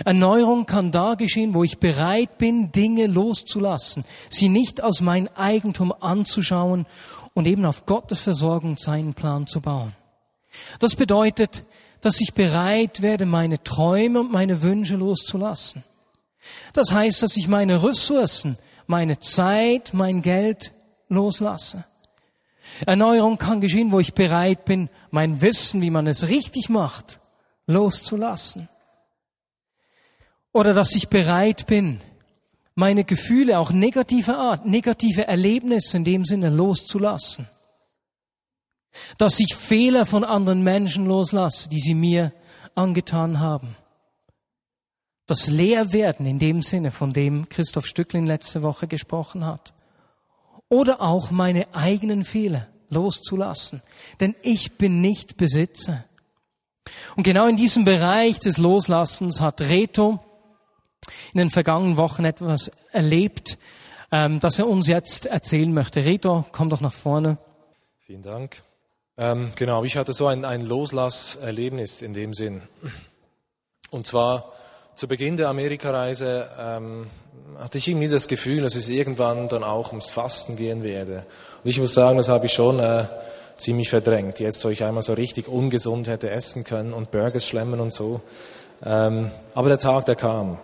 Erneuerung 0.05 0.67
kann 0.67 0.91
da 0.91 1.15
geschehen, 1.15 1.55
wo 1.55 1.63
ich 1.63 1.79
bereit 1.79 2.39
bin, 2.39 2.73
Dinge 2.73 3.07
loszulassen, 3.07 4.05
sie 4.31 4.49
nicht 4.49 4.81
als 4.81 5.01
mein 5.01 5.29
Eigentum 5.37 5.93
anzuschauen 6.01 6.87
und 7.35 7.47
eben 7.47 7.67
auf 7.67 7.85
Gottes 7.85 8.21
Versorgung 8.21 8.79
seinen 8.79 9.15
Plan 9.15 9.47
zu 9.47 9.61
bauen. 9.61 9.95
Das 10.79 10.95
bedeutet, 10.95 11.65
dass 12.01 12.21
ich 12.21 12.33
bereit 12.33 13.03
werde, 13.03 13.27
meine 13.27 13.63
Träume 13.63 14.21
und 14.21 14.33
meine 14.33 14.63
Wünsche 14.63 14.97
loszulassen. 14.97 15.85
Das 16.73 16.93
heißt, 16.93 17.23
dass 17.23 17.37
ich 17.37 17.49
meine 17.49 17.83
Ressourcen, 17.83 18.57
meine 18.87 19.19
Zeit, 19.19 19.93
mein 19.93 20.23
Geld 20.23 20.73
loslasse. 21.09 21.85
Erneuerung 22.87 23.39
kann 23.39 23.61
geschehen, 23.61 23.93
wo 23.93 24.01
ich 24.01 24.15
bereit 24.15 24.65
bin, 24.65 24.89
mein 25.11 25.41
Wissen, 25.43 25.83
wie 25.83 25.91
man 25.91 26.07
es 26.07 26.29
richtig 26.29 26.69
macht, 26.69 27.21
loszulassen. 27.67 28.69
Oder 30.57 30.73
dass 30.73 30.95
ich 30.95 31.09
bereit 31.09 31.67
bin, 31.67 32.01
meine 32.75 33.05
Gefühle, 33.05 33.59
auch 33.59 33.73
negative 33.73 34.37
Art, 34.37 34.65
negative 34.65 35.27
Erlebnisse 35.27 35.99
in 35.99 36.05
dem 36.05 36.25
Sinne 36.25 36.51
loszulassen 36.51 37.47
dass 39.19 39.41
ich 39.41 39.55
Fehler 39.55 40.07
von 40.07 40.25
anderen 40.25 40.63
Menschen 40.63 41.07
loslasse, 41.07 41.69
die 41.69 41.81
sie 41.81 41.95
mir 41.95 42.33
angetan 42.75 43.41
haben. 43.41 43.77
Das 45.27 45.49
Leerwerden 45.49 46.27
in 46.27 46.39
dem 46.39 46.63
Sinne, 46.63 46.91
von 46.91 47.11
dem 47.11 47.49
Christoph 47.49 47.87
Stücklin 47.87 48.27
letzte 48.27 48.63
Woche 48.63 48.87
gesprochen 48.87 49.45
hat. 49.45 49.73
Oder 50.69 51.01
auch 51.01 51.31
meine 51.31 51.75
eigenen 51.75 52.25
Fehler 52.25 52.69
loszulassen. 52.91 53.83
Denn 54.21 54.35
ich 54.43 54.79
bin 54.79 55.01
nicht 55.01 55.37
Besitzer. 55.37 56.05
Und 57.17 57.25
genau 57.25 57.49
in 57.49 57.57
diesem 57.57 57.85
Bereich 57.85 58.39
des 58.39 58.59
Loslassens 58.59 59.41
hat 59.41 59.61
Reto 59.61 60.21
in 61.33 61.39
den 61.39 61.51
vergangenen 61.51 61.97
Wochen 61.97 62.25
etwas 62.25 62.71
erlebt, 62.93 63.59
ähm, 64.13 64.41
das 64.41 64.59
er 64.59 64.67
uns 64.67 64.89
jetzt 64.89 65.27
erzählen 65.27 65.73
möchte. 65.73 66.05
Reto, 66.05 66.45
komm 66.53 66.71
doch 66.71 66.81
nach 66.81 66.93
vorne. 66.93 67.39
Vielen 68.07 68.23
Dank. 68.23 68.63
Ähm, 69.19 69.53
genau, 69.57 69.85
ich 69.85 69.97
hatte 69.97 70.13
so 70.13 70.27
ein, 70.27 70.45
ein 70.45 70.61
Loslasserlebnis 70.61 72.03
in 72.03 72.15
dem 72.15 72.35
Sinn. 72.35 72.63
Und 73.91 74.07
zwar 74.07 74.53
zu 74.95 75.09
Beginn 75.09 75.37
der 75.37 75.49
Amerikareise 75.49 76.49
ähm, 76.59 77.07
hatte 77.59 77.79
ich 77.79 77.89
irgendwie 77.89 78.09
das 78.09 78.29
Gefühl, 78.29 78.63
dass 78.63 78.75
es 78.75 78.89
irgendwann 78.89 79.49
dann 79.49 79.65
auch 79.65 79.89
ums 79.89 80.11
Fasten 80.11 80.57
gehen 80.57 80.83
werde. 80.83 81.27
Und 81.65 81.71
ich 81.71 81.79
muss 81.81 81.95
sagen, 81.95 82.17
das 82.17 82.29
habe 82.29 82.47
ich 82.47 82.53
schon 82.53 82.79
äh, 82.79 83.05
ziemlich 83.57 83.89
verdrängt. 83.89 84.39
Jetzt, 84.41 84.65
wo 84.65 84.69
ich 84.69 84.85
einmal 84.85 85.03
so 85.03 85.15
richtig 85.15 85.49
ungesund 85.49 86.09
hätte 86.09 86.31
essen 86.31 86.65
können 86.65 86.93
und 86.93 87.11
Burgers 87.11 87.47
schlemmen 87.47 87.81
und 87.81 87.93
so. 87.93 88.21
Ähm, 88.85 89.31
aber 89.55 89.69
der 89.69 89.79
Tag, 89.79 90.05
der 90.07 90.17
kam. 90.17 90.59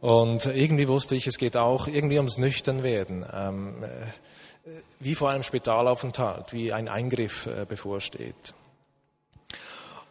Und 0.00 0.46
irgendwie 0.46 0.88
wusste 0.88 1.14
ich, 1.14 1.26
es 1.26 1.38
geht 1.38 1.56
auch 1.56 1.88
irgendwie 1.88 2.18
ums 2.18 2.38
Nüchternwerden. 2.38 3.24
Ähm, 3.32 3.82
äh, 3.82 3.88
wie 5.00 5.14
vor 5.14 5.30
einem 5.30 5.42
Spitalaufenthalt, 5.42 6.52
wie 6.52 6.72
ein 6.72 6.88
Eingriff 6.88 7.46
äh, 7.46 7.64
bevorsteht. 7.66 8.54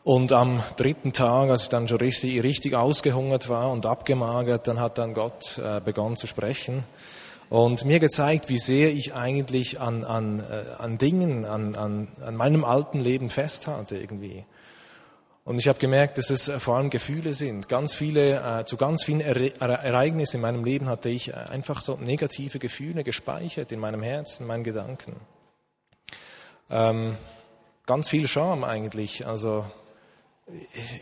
Und 0.04 0.32
am 0.32 0.62
dritten 0.78 1.13
Tag, 1.13 1.50
als 1.50 1.63
ich 1.63 1.69
dann 1.69 1.88
schon 1.88 1.98
richtig, 1.98 2.41
richtig 2.43 2.76
ausgehungert 2.76 3.50
war 3.50 3.71
und 3.71 3.86
abgemagert, 3.86 4.67
dann 4.67 4.80
hat 4.80 4.98
dann 4.98 5.13
Gott 5.13 5.58
äh, 5.58 5.82
begonnen 5.82 6.15
zu 6.15 6.28
sprechen 6.28 6.84
und 7.50 7.86
mir 7.86 8.00
gezeigt, 8.00 8.50
wie 8.50 8.58
sehr 8.58 8.91
ich 8.91 9.13
eigentlich 9.13 9.80
an, 9.80 10.04
an, 10.04 10.43
an 10.80 10.98
Dingen, 10.98 11.45
an, 11.45 11.76
an, 11.76 12.08
an 12.26 12.36
meinem 12.36 12.63
alten 12.63 13.00
Leben 13.00 13.30
festhalte 13.30 13.98
irgendwie. 13.98 14.45
Und 15.45 15.60
ich 15.60 15.67
habe 15.67 15.77
gemerkt, 15.77 16.17
dass 16.17 16.31
es 16.31 16.47
äh, 16.47 16.60
vor 16.60 16.75
allem 16.75 16.89
Gefühle 16.89 17.36
sind. 17.36 17.69
Ganz 17.69 17.93
viele, 17.93 18.62
äh, 18.62 18.65
zu 18.65 18.77
ganz 18.77 19.03
vielen 19.03 19.21
Ereignissen 19.21 20.38
in 20.38 20.41
meinem 20.41 20.65
Leben 20.65 20.88
hatte 20.88 21.10
ich 21.10 21.29
äh, 21.29 21.34
einfach 21.34 21.81
so 21.81 21.97
negative 21.97 22.58
Gefühle 22.58 23.03
gespeichert 23.03 23.71
in 23.71 23.79
meinem 23.79 24.01
Herzen, 24.01 24.43
in 24.43 24.47
meinen 24.47 24.63
Gedanken. 24.63 25.15
Ähm, 26.71 27.15
ganz 27.86 28.10
viel 28.10 28.27
Scham 28.27 28.63
eigentlich. 28.63 29.27
Also 29.27 29.65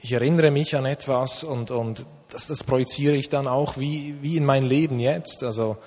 ich 0.01 0.11
erinnere 0.11 0.51
mich 0.51 0.75
an 0.75 0.85
etwas 0.85 1.45
und, 1.45 1.71
und 1.71 2.05
das, 2.29 2.47
das 2.47 2.65
projiziere 2.65 3.15
ich 3.15 3.29
dann 3.29 3.47
auch 3.47 3.77
wie, 3.77 4.17
wie 4.21 4.35
in 4.35 4.45
mein 4.45 4.63
Leben 4.63 4.99
jetzt. 4.99 5.43
Also 5.43 5.77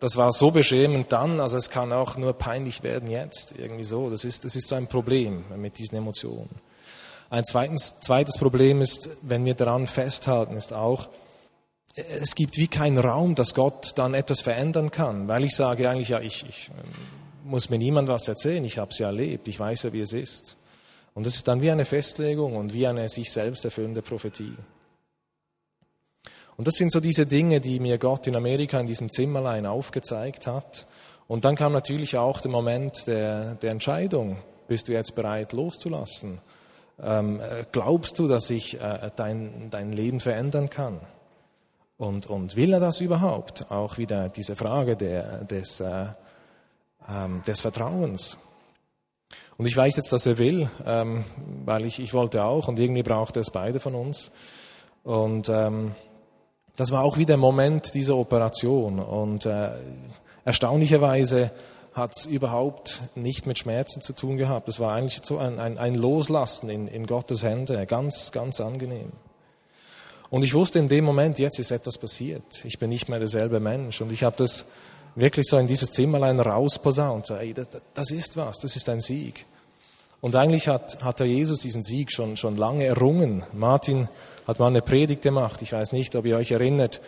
das 0.00 0.16
war 0.16 0.32
so 0.32 0.50
beschämend 0.50 1.12
dann, 1.12 1.38
also 1.38 1.56
es 1.56 1.70
kann 1.70 1.92
auch 1.92 2.16
nur 2.16 2.32
peinlich 2.32 2.82
werden 2.82 3.08
jetzt, 3.08 3.54
irgendwie 3.56 3.84
so. 3.84 4.10
Das 4.10 4.24
ist, 4.24 4.44
das 4.44 4.56
ist 4.56 4.66
so 4.66 4.74
ein 4.74 4.88
Problem 4.88 5.44
mit 5.56 5.78
diesen 5.78 5.96
Emotionen. 5.96 6.50
Ein 7.30 7.44
zweitens, 7.44 7.94
zweites 8.00 8.36
Problem 8.38 8.82
ist, 8.82 9.08
wenn 9.22 9.44
wir 9.44 9.54
daran 9.54 9.86
festhalten, 9.86 10.56
ist 10.56 10.72
auch, 10.72 11.08
es 11.94 12.34
gibt 12.34 12.56
wie 12.56 12.66
keinen 12.66 12.98
Raum, 12.98 13.36
dass 13.36 13.54
Gott 13.54 13.92
dann 13.94 14.14
etwas 14.14 14.40
verändern 14.40 14.90
kann, 14.90 15.28
weil 15.28 15.44
ich 15.44 15.54
sage 15.54 15.88
eigentlich, 15.88 16.08
ja, 16.08 16.18
ich, 16.18 16.44
ich 16.48 16.70
ähm, 16.70 17.48
muss 17.48 17.70
mir 17.70 17.78
niemand 17.78 18.08
was 18.08 18.26
erzählen, 18.26 18.64
ich 18.64 18.78
habe 18.78 18.90
es 18.90 18.98
ja 18.98 19.06
erlebt, 19.06 19.46
ich 19.46 19.60
weiß 19.60 19.84
ja, 19.84 19.92
wie 19.92 20.00
es 20.00 20.12
ist. 20.12 20.56
Und 21.14 21.24
das 21.24 21.36
ist 21.36 21.46
dann 21.46 21.62
wie 21.62 21.70
eine 21.70 21.84
Festlegung 21.84 22.56
und 22.56 22.74
wie 22.74 22.88
eine 22.88 23.08
sich 23.08 23.30
selbst 23.32 23.64
erfüllende 23.64 24.02
Prophetie. 24.02 24.56
Und 26.56 26.66
das 26.66 26.74
sind 26.74 26.90
so 26.90 26.98
diese 26.98 27.26
Dinge, 27.26 27.60
die 27.60 27.78
mir 27.78 27.98
Gott 27.98 28.26
in 28.26 28.34
Amerika 28.34 28.80
in 28.80 28.88
diesem 28.88 29.08
Zimmerlein 29.08 29.66
aufgezeigt 29.66 30.48
hat. 30.48 30.84
Und 31.28 31.44
dann 31.44 31.54
kam 31.54 31.72
natürlich 31.72 32.16
auch 32.16 32.40
der 32.40 32.50
Moment 32.50 33.06
der, 33.06 33.54
der 33.54 33.70
Entscheidung. 33.70 34.38
Bist 34.66 34.88
du 34.88 34.92
jetzt 34.92 35.14
bereit 35.14 35.52
loszulassen? 35.52 36.40
Ähm, 37.02 37.40
glaubst 37.72 38.18
du, 38.18 38.28
dass 38.28 38.50
ich 38.50 38.80
äh, 38.80 39.10
dein, 39.16 39.70
dein 39.70 39.92
Leben 39.92 40.20
verändern 40.20 40.68
kann? 40.70 41.00
Und, 41.96 42.26
und 42.26 42.56
will 42.56 42.72
er 42.72 42.80
das 42.80 43.00
überhaupt? 43.00 43.70
Auch 43.70 43.98
wieder 43.98 44.28
diese 44.28 44.56
Frage 44.56 44.96
der, 44.96 45.44
des, 45.44 45.80
äh, 45.80 46.06
ähm, 47.08 47.42
des 47.46 47.60
Vertrauens. 47.60 48.38
Und 49.58 49.66
ich 49.66 49.76
weiß 49.76 49.96
jetzt, 49.96 50.12
dass 50.12 50.24
er 50.24 50.38
will, 50.38 50.70
ähm, 50.86 51.24
weil 51.66 51.84
ich, 51.84 52.00
ich 52.00 52.14
wollte 52.14 52.44
auch 52.44 52.68
und 52.68 52.78
irgendwie 52.78 53.02
brauchte 53.02 53.40
es 53.40 53.50
beide 53.50 53.80
von 53.80 53.94
uns. 53.94 54.30
Und 55.04 55.50
ähm, 55.50 55.92
das 56.76 56.90
war 56.90 57.04
auch 57.04 57.18
wieder 57.18 57.34
ein 57.34 57.40
Moment 57.40 57.94
dieser 57.94 58.16
Operation. 58.16 58.98
Und 58.98 59.44
äh, 59.44 59.68
erstaunlicherweise 60.46 61.50
hat 61.92 62.26
überhaupt 62.26 63.00
nicht 63.14 63.46
mit 63.46 63.58
Schmerzen 63.58 64.00
zu 64.00 64.12
tun 64.12 64.36
gehabt. 64.36 64.68
Es 64.68 64.78
war 64.80 64.94
eigentlich 64.94 65.20
so 65.22 65.38
ein, 65.38 65.58
ein, 65.58 65.78
ein 65.78 65.94
Loslassen 65.94 66.70
in, 66.70 66.88
in 66.88 67.06
Gottes 67.06 67.42
Hände, 67.42 67.84
ganz, 67.86 68.32
ganz 68.32 68.60
angenehm. 68.60 69.12
Und 70.30 70.44
ich 70.44 70.54
wusste 70.54 70.78
in 70.78 70.88
dem 70.88 71.04
Moment, 71.04 71.40
jetzt 71.40 71.58
ist 71.58 71.72
etwas 71.72 71.98
passiert. 71.98 72.64
Ich 72.64 72.78
bin 72.78 72.88
nicht 72.88 73.08
mehr 73.08 73.18
derselbe 73.18 73.58
Mensch. 73.58 74.00
Und 74.00 74.12
ich 74.12 74.22
habe 74.22 74.36
das 74.38 74.64
wirklich 75.16 75.46
so 75.46 75.58
in 75.58 75.66
dieses 75.66 75.90
Zimmerlein 75.90 76.38
rausposaunt. 76.38 77.26
So, 77.26 77.34
ey, 77.34 77.52
das, 77.52 77.66
das 77.94 78.10
ist 78.12 78.36
was, 78.36 78.58
das 78.58 78.76
ist 78.76 78.88
ein 78.88 79.00
Sieg. 79.00 79.44
Und 80.20 80.36
eigentlich 80.36 80.68
hat, 80.68 81.02
hat 81.02 81.18
der 81.18 81.26
Jesus 81.26 81.62
diesen 81.62 81.82
Sieg 81.82 82.12
schon, 82.12 82.36
schon 82.36 82.56
lange 82.56 82.84
errungen. 82.84 83.42
Martin 83.52 84.08
hat 84.46 84.58
mal 84.58 84.68
eine 84.68 84.82
Predigt 84.82 85.22
gemacht. 85.22 85.62
Ich 85.62 85.72
weiß 85.72 85.92
nicht, 85.92 86.14
ob 86.14 86.26
ihr 86.26 86.36
euch 86.36 86.52
erinnert. 86.52 87.00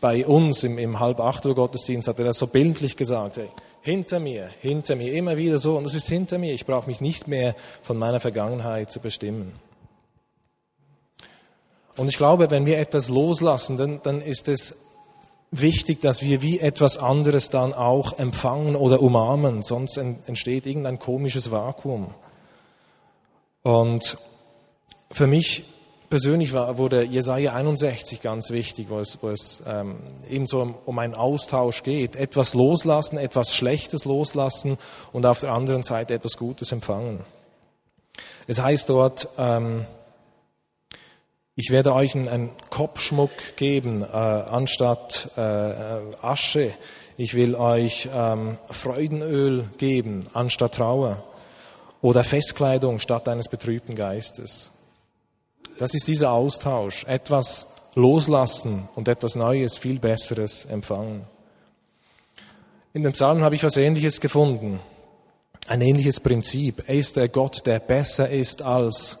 Bei 0.00 0.24
uns 0.24 0.62
im, 0.64 0.78
im 0.78 1.00
halb 1.00 1.20
acht 1.20 1.44
Uhr 1.44 1.54
Gottesdienst 1.54 2.08
hat 2.08 2.18
er 2.18 2.26
das 2.26 2.38
so 2.38 2.46
bildlich 2.46 2.96
gesagt. 2.96 3.38
Ey, 3.38 3.48
hinter 3.82 4.20
mir, 4.20 4.48
hinter 4.60 4.96
mir, 4.96 5.12
immer 5.12 5.36
wieder 5.36 5.58
so. 5.58 5.76
Und 5.76 5.86
es 5.86 5.94
ist 5.94 6.08
hinter 6.08 6.38
mir. 6.38 6.52
Ich 6.52 6.66
brauche 6.66 6.86
mich 6.86 7.00
nicht 7.00 7.28
mehr 7.28 7.54
von 7.82 7.96
meiner 7.96 8.20
Vergangenheit 8.20 8.90
zu 8.90 9.00
bestimmen. 9.00 9.52
Und 11.96 12.08
ich 12.08 12.16
glaube, 12.16 12.50
wenn 12.50 12.66
wir 12.66 12.78
etwas 12.78 13.08
loslassen, 13.08 13.76
dann, 13.76 14.00
dann 14.02 14.22
ist 14.22 14.48
es 14.48 14.76
wichtig, 15.50 16.00
dass 16.00 16.22
wir 16.22 16.42
wie 16.42 16.60
etwas 16.60 16.96
anderes 16.96 17.50
dann 17.50 17.74
auch 17.74 18.18
empfangen 18.18 18.76
oder 18.76 19.02
umarmen, 19.02 19.62
sonst 19.62 19.96
entsteht 19.96 20.66
irgendein 20.66 20.98
komisches 20.98 21.50
Vakuum. 21.50 22.14
Und 23.62 24.16
für 25.10 25.26
mich 25.26 25.64
persönlich 26.10 26.52
war, 26.52 26.76
wurde 26.76 27.04
Jesaja 27.04 27.54
61 27.54 28.20
ganz 28.20 28.50
wichtig, 28.50 28.90
wo 28.90 28.98
es, 28.98 29.22
wo 29.22 29.30
es 29.30 29.62
ähm, 29.66 29.96
eben 30.28 30.46
so 30.46 30.60
um, 30.60 30.74
um 30.84 30.98
einen 30.98 31.14
Austausch 31.14 31.84
geht. 31.84 32.16
Etwas 32.16 32.52
loslassen, 32.52 33.16
etwas 33.16 33.54
Schlechtes 33.54 34.04
loslassen 34.04 34.76
und 35.12 35.24
auf 35.24 35.40
der 35.40 35.52
anderen 35.52 35.84
Seite 35.84 36.12
etwas 36.12 36.36
Gutes 36.36 36.72
empfangen. 36.72 37.20
Es 38.46 38.60
heißt 38.60 38.88
dort, 38.88 39.28
ähm, 39.38 39.86
ich 41.54 41.70
werde 41.70 41.94
euch 41.94 42.14
einen 42.14 42.50
Kopfschmuck 42.70 43.30
geben, 43.56 44.02
äh, 44.02 44.06
anstatt 44.06 45.30
äh, 45.36 45.40
Asche. 46.22 46.72
Ich 47.16 47.34
will 47.34 47.54
euch 47.54 48.08
ähm, 48.14 48.58
Freudenöl 48.70 49.68
geben, 49.78 50.24
anstatt 50.32 50.74
Trauer. 50.74 51.22
Oder 52.02 52.24
Festkleidung 52.24 52.98
statt 52.98 53.28
eines 53.28 53.48
betrübten 53.48 53.94
Geistes. 53.94 54.72
Das 55.80 55.94
ist 55.94 56.06
dieser 56.08 56.32
Austausch. 56.32 57.04
Etwas 57.04 57.66
loslassen 57.94 58.86
und 58.96 59.08
etwas 59.08 59.34
Neues, 59.34 59.78
viel 59.78 59.98
Besseres 59.98 60.66
empfangen. 60.66 61.22
In 62.92 63.02
den 63.02 63.12
Psalmen 63.12 63.42
habe 63.42 63.54
ich 63.54 63.64
was 63.64 63.78
Ähnliches 63.78 64.20
gefunden. 64.20 64.78
Ein 65.68 65.80
ähnliches 65.80 66.20
Prinzip. 66.20 66.84
Er 66.86 66.96
ist 66.96 67.16
der 67.16 67.30
Gott, 67.30 67.64
der 67.64 67.78
besser 67.78 68.28
ist 68.28 68.60
als 68.60 69.20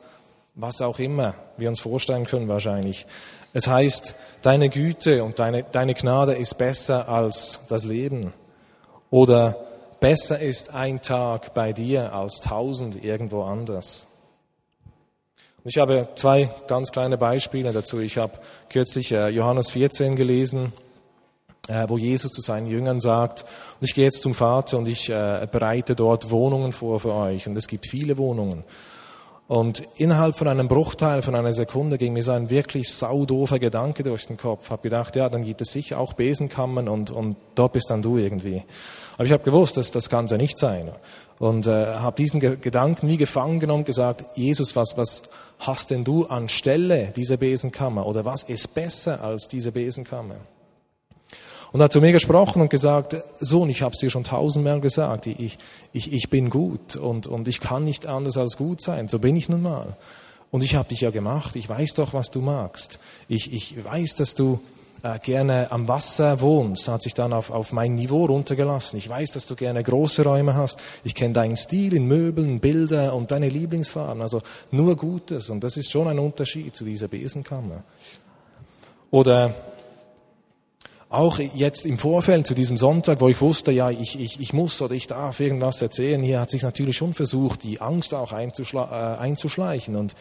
was 0.54 0.82
auch 0.82 0.98
immer 0.98 1.34
wir 1.56 1.70
uns 1.70 1.80
vorstellen 1.80 2.26
können 2.26 2.48
wahrscheinlich. 2.48 3.06
Es 3.54 3.66
heißt, 3.66 4.14
deine 4.42 4.68
Güte 4.68 5.24
und 5.24 5.38
deine, 5.38 5.62
deine 5.62 5.94
Gnade 5.94 6.34
ist 6.34 6.58
besser 6.58 7.08
als 7.08 7.60
das 7.70 7.84
Leben. 7.84 8.34
Oder 9.08 9.56
besser 9.98 10.38
ist 10.38 10.74
ein 10.74 11.00
Tag 11.00 11.54
bei 11.54 11.72
dir 11.72 12.12
als 12.12 12.42
tausend 12.42 13.02
irgendwo 13.02 13.44
anders. 13.44 14.08
Ich 15.64 15.76
habe 15.76 16.08
zwei 16.14 16.48
ganz 16.68 16.90
kleine 16.90 17.18
Beispiele 17.18 17.72
dazu. 17.72 18.00
Ich 18.00 18.16
habe 18.16 18.32
kürzlich 18.70 19.12
äh, 19.12 19.28
Johannes 19.28 19.68
14 19.68 20.16
gelesen, 20.16 20.72
äh, 21.68 21.84
wo 21.86 21.98
Jesus 21.98 22.32
zu 22.32 22.40
seinen 22.40 22.66
Jüngern 22.66 23.02
sagt, 23.02 23.42
und 23.78 23.86
ich 23.86 23.94
gehe 23.94 24.04
jetzt 24.04 24.22
zum 24.22 24.32
Vater 24.32 24.78
und 24.78 24.88
ich 24.88 25.10
äh, 25.10 25.46
bereite 25.52 25.94
dort 25.94 26.30
Wohnungen 26.30 26.72
vor 26.72 26.98
für 27.00 27.12
euch. 27.12 27.46
Und 27.46 27.58
es 27.58 27.68
gibt 27.68 27.86
viele 27.86 28.16
Wohnungen. 28.16 28.64
Und 29.48 29.82
innerhalb 29.96 30.38
von 30.38 30.48
einem 30.48 30.68
Bruchteil 30.68 31.20
von 31.20 31.34
einer 31.34 31.52
Sekunde 31.52 31.98
ging 31.98 32.14
mir 32.14 32.22
so 32.22 32.32
ein 32.32 32.48
wirklich 32.48 32.88
saudoofer 32.94 33.58
Gedanke 33.58 34.02
durch 34.02 34.28
den 34.28 34.38
Kopf. 34.38 34.70
Hab 34.70 34.82
gedacht, 34.82 35.14
ja, 35.16 35.28
dann 35.28 35.42
gibt 35.42 35.60
es 35.60 35.72
sicher 35.72 35.98
auch 35.98 36.14
Besenkammern 36.14 36.88
und, 36.88 37.10
und 37.10 37.36
dort 37.54 37.72
bist 37.72 37.90
dann 37.90 38.00
du 38.00 38.16
irgendwie. 38.16 38.62
Aber 39.14 39.24
ich 39.24 39.32
habe 39.32 39.42
gewusst, 39.42 39.76
dass 39.76 39.90
das 39.90 40.08
kann 40.08 40.26
ja 40.28 40.38
nicht 40.38 40.56
sein. 40.56 40.90
Und 41.40 41.66
äh, 41.66 41.86
habe 41.94 42.16
diesen 42.16 42.38
Ge 42.38 42.58
Gedanken 42.60 43.08
wie 43.08 43.16
gefangen 43.16 43.60
genommen, 43.60 43.84
gesagt, 43.84 44.36
Jesus, 44.36 44.76
was, 44.76 44.98
was 44.98 45.22
hast 45.58 45.90
denn 45.90 46.04
du 46.04 46.26
anstelle 46.26 47.14
dieser 47.16 47.38
Besenkammer? 47.38 48.04
Oder 48.04 48.26
was 48.26 48.42
ist 48.42 48.74
besser 48.74 49.24
als 49.24 49.48
diese 49.48 49.72
Besenkammer? 49.72 50.36
Und 51.72 51.80
hat 51.80 51.94
zu 51.94 52.02
mir 52.02 52.12
gesprochen 52.12 52.60
und 52.60 52.68
gesagt, 52.68 53.16
Sohn, 53.40 53.70
ich 53.70 53.80
habe 53.80 53.94
es 53.94 54.00
dir 54.00 54.10
schon 54.10 54.24
tausendmal 54.24 54.82
gesagt, 54.82 55.28
ich, 55.28 55.56
ich, 55.94 56.12
ich 56.12 56.28
bin 56.28 56.50
gut 56.50 56.96
und, 56.96 57.26
und 57.26 57.48
ich 57.48 57.60
kann 57.60 57.84
nicht 57.84 58.06
anders 58.06 58.36
als 58.36 58.58
gut 58.58 58.82
sein, 58.82 59.08
so 59.08 59.18
bin 59.18 59.34
ich 59.34 59.48
nun 59.48 59.62
mal. 59.62 59.96
Und 60.50 60.62
ich 60.62 60.74
habe 60.74 60.90
dich 60.90 61.00
ja 61.00 61.10
gemacht, 61.10 61.56
ich 61.56 61.70
weiß 61.70 61.94
doch, 61.94 62.12
was 62.12 62.30
du 62.30 62.42
magst. 62.42 62.98
Ich, 63.28 63.50
ich 63.54 63.82
weiß, 63.82 64.14
dass 64.16 64.34
du 64.34 64.60
äh, 65.02 65.18
gerne 65.18 65.70
am 65.72 65.88
Wasser 65.88 66.40
wohnst, 66.40 66.88
hat 66.88 67.02
sich 67.02 67.14
dann 67.14 67.32
auf, 67.32 67.50
auf 67.50 67.72
mein 67.72 67.94
Niveau 67.94 68.26
runtergelassen. 68.26 68.98
Ich 68.98 69.08
weiß, 69.08 69.32
dass 69.32 69.46
du 69.46 69.56
gerne 69.56 69.82
große 69.82 70.22
Räume 70.24 70.54
hast. 70.54 70.80
Ich 71.04 71.14
kenne 71.14 71.34
deinen 71.34 71.56
Stil 71.56 71.94
in 71.94 72.06
Möbeln, 72.06 72.60
Bilder 72.60 73.14
und 73.14 73.30
deine 73.30 73.48
Lieblingsfarben. 73.48 74.20
Also 74.20 74.40
nur 74.70 74.96
Gutes. 74.96 75.48
Und 75.50 75.64
das 75.64 75.76
ist 75.76 75.90
schon 75.90 76.08
ein 76.08 76.18
Unterschied 76.18 76.76
zu 76.76 76.84
dieser 76.84 77.08
Besenkammer. 77.08 77.82
Oder 79.10 79.54
auch 81.08 81.40
jetzt 81.40 81.86
im 81.86 81.98
Vorfeld 81.98 82.46
zu 82.46 82.54
diesem 82.54 82.76
Sonntag, 82.76 83.20
wo 83.20 83.28
ich 83.28 83.40
wusste, 83.40 83.72
ja, 83.72 83.90
ich, 83.90 84.20
ich, 84.20 84.38
ich 84.38 84.52
muss 84.52 84.80
oder 84.80 84.94
ich 84.94 85.08
darf 85.08 85.40
irgendwas 85.40 85.82
erzählen, 85.82 86.22
hier 86.22 86.40
hat 86.40 86.50
sich 86.50 86.62
natürlich 86.62 86.96
schon 86.96 87.14
versucht, 87.14 87.64
die 87.64 87.80
Angst 87.80 88.14
auch 88.14 88.32
einzuschle 88.32 88.80
äh, 88.80 89.20
einzuschleichen. 89.20 89.96
Und 89.96 90.14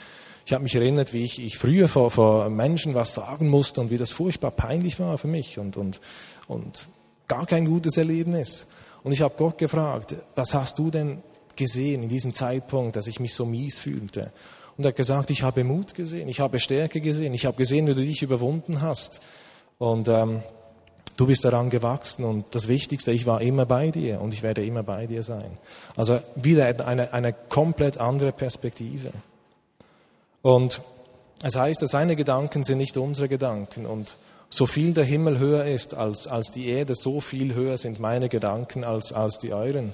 ich 0.46 0.54
habe 0.54 0.64
mich 0.64 0.76
erinnert, 0.76 1.14
wie 1.14 1.24
ich, 1.24 1.40
ich 1.40 1.58
früher 1.58 1.88
vor, 1.88 2.12
vor 2.12 2.50
Menschen 2.50 2.96
was 2.96 3.14
sagen 3.14 3.48
musste 3.48 3.82
und 3.82 3.90
wie 3.92 3.98
das 3.98 4.12
furchtbar 4.12 4.52
peinlich 4.52 5.00
war 5.00 5.18
für 5.18 5.28
mich 5.28 5.60
und, 5.60 5.78
und, 5.78 6.02
und 6.48 6.90
gar 7.28 7.46
kein 7.46 7.66
gutes 7.66 7.98
Erlebnis. 7.98 8.66
Und 9.04 9.12
ich 9.12 9.22
habe 9.22 9.36
Gott 9.38 9.58
gefragt, 9.58 10.16
was 10.36 10.54
hast 10.54 10.80
du 10.80 10.90
denn 10.90 11.22
gesehen 11.56 12.04
in 12.04 12.10
diesem 12.10 12.34
Zeitpunkt, 12.34 12.96
dass 12.96 13.08
ich 13.08 13.20
mich 13.20 13.34
so 13.34 13.46
mies 13.46 13.78
fühlte? 13.80 14.32
Und 14.78 14.86
er 14.86 14.90
hat 14.90 14.96
gesagt, 14.96 15.30
ich 15.30 15.44
habe 15.44 15.64
Mut 15.64 15.94
gesehen, 15.94 16.28
ich 16.30 16.40
habe 16.40 16.60
Stärke 16.60 17.02
gesehen, 17.02 17.34
ich 17.34 17.46
habe 17.46 17.58
gesehen, 17.58 17.88
wie 17.88 17.94
du 17.94 18.02
dich 18.02 18.22
überwunden 18.22 18.82
hast. 18.82 19.22
Und 19.78 20.08
ähm, 20.08 20.42
Du 21.20 21.28
bist 21.28 21.44
daran 21.44 21.70
gewachsen 21.70 22.24
und 22.24 22.56
das 22.56 22.70
Wichtigste, 22.70 23.12
ich 23.12 23.26
war 23.26 23.42
immer 23.42 23.66
bei 23.66 23.92
dir 23.92 24.22
und 24.22 24.34
ich 24.34 24.42
werde 24.42 24.66
immer 24.66 24.84
bei 24.84 25.06
dir 25.06 25.22
sein. 25.22 25.58
Also 25.98 26.22
wieder 26.36 26.88
eine, 26.88 27.12
eine 27.12 27.34
komplett 27.34 27.98
andere 27.98 28.32
Perspektive. 28.32 29.12
Und 30.42 30.82
es 31.44 31.56
heißt, 31.56 31.82
dass 31.82 31.92
seine 31.92 32.16
Gedanken 32.16 32.64
sind 32.64 32.78
nicht 32.78 32.98
unsere 32.98 33.28
Gedanken 33.28 33.86
und 33.86 34.16
so 34.50 34.66
viel 34.66 34.94
der 34.94 35.06
Himmel 35.06 35.38
höher 35.38 35.66
ist 35.66 35.94
als, 35.94 36.28
als 36.28 36.52
die 36.52 36.68
Erde, 36.68 36.96
so 36.96 37.22
viel 37.22 37.54
höher 37.54 37.78
sind 37.78 38.00
meine 38.00 38.30
Gedanken 38.30 38.84
als, 38.84 39.14
als 39.14 39.38
die 39.38 39.54
euren. 39.54 39.94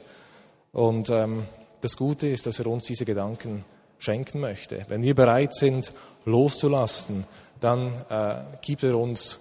Und 0.72 1.10
ähm, 1.10 1.44
das 1.82 1.98
Gute 1.98 2.28
ist, 2.28 2.46
dass 2.46 2.60
er 2.60 2.68
uns 2.68 2.86
diese 2.86 3.06
Gedanken 3.06 3.66
schenken 4.00 4.40
möchte. 4.40 4.86
Wenn 4.88 5.02
wir 5.02 5.14
bereit 5.14 5.54
sind, 5.54 5.92
loszulassen, 6.26 7.26
dann 7.60 7.94
äh, 8.10 8.36
gibt 8.62 8.84
er 8.84 8.98
uns 8.98 9.40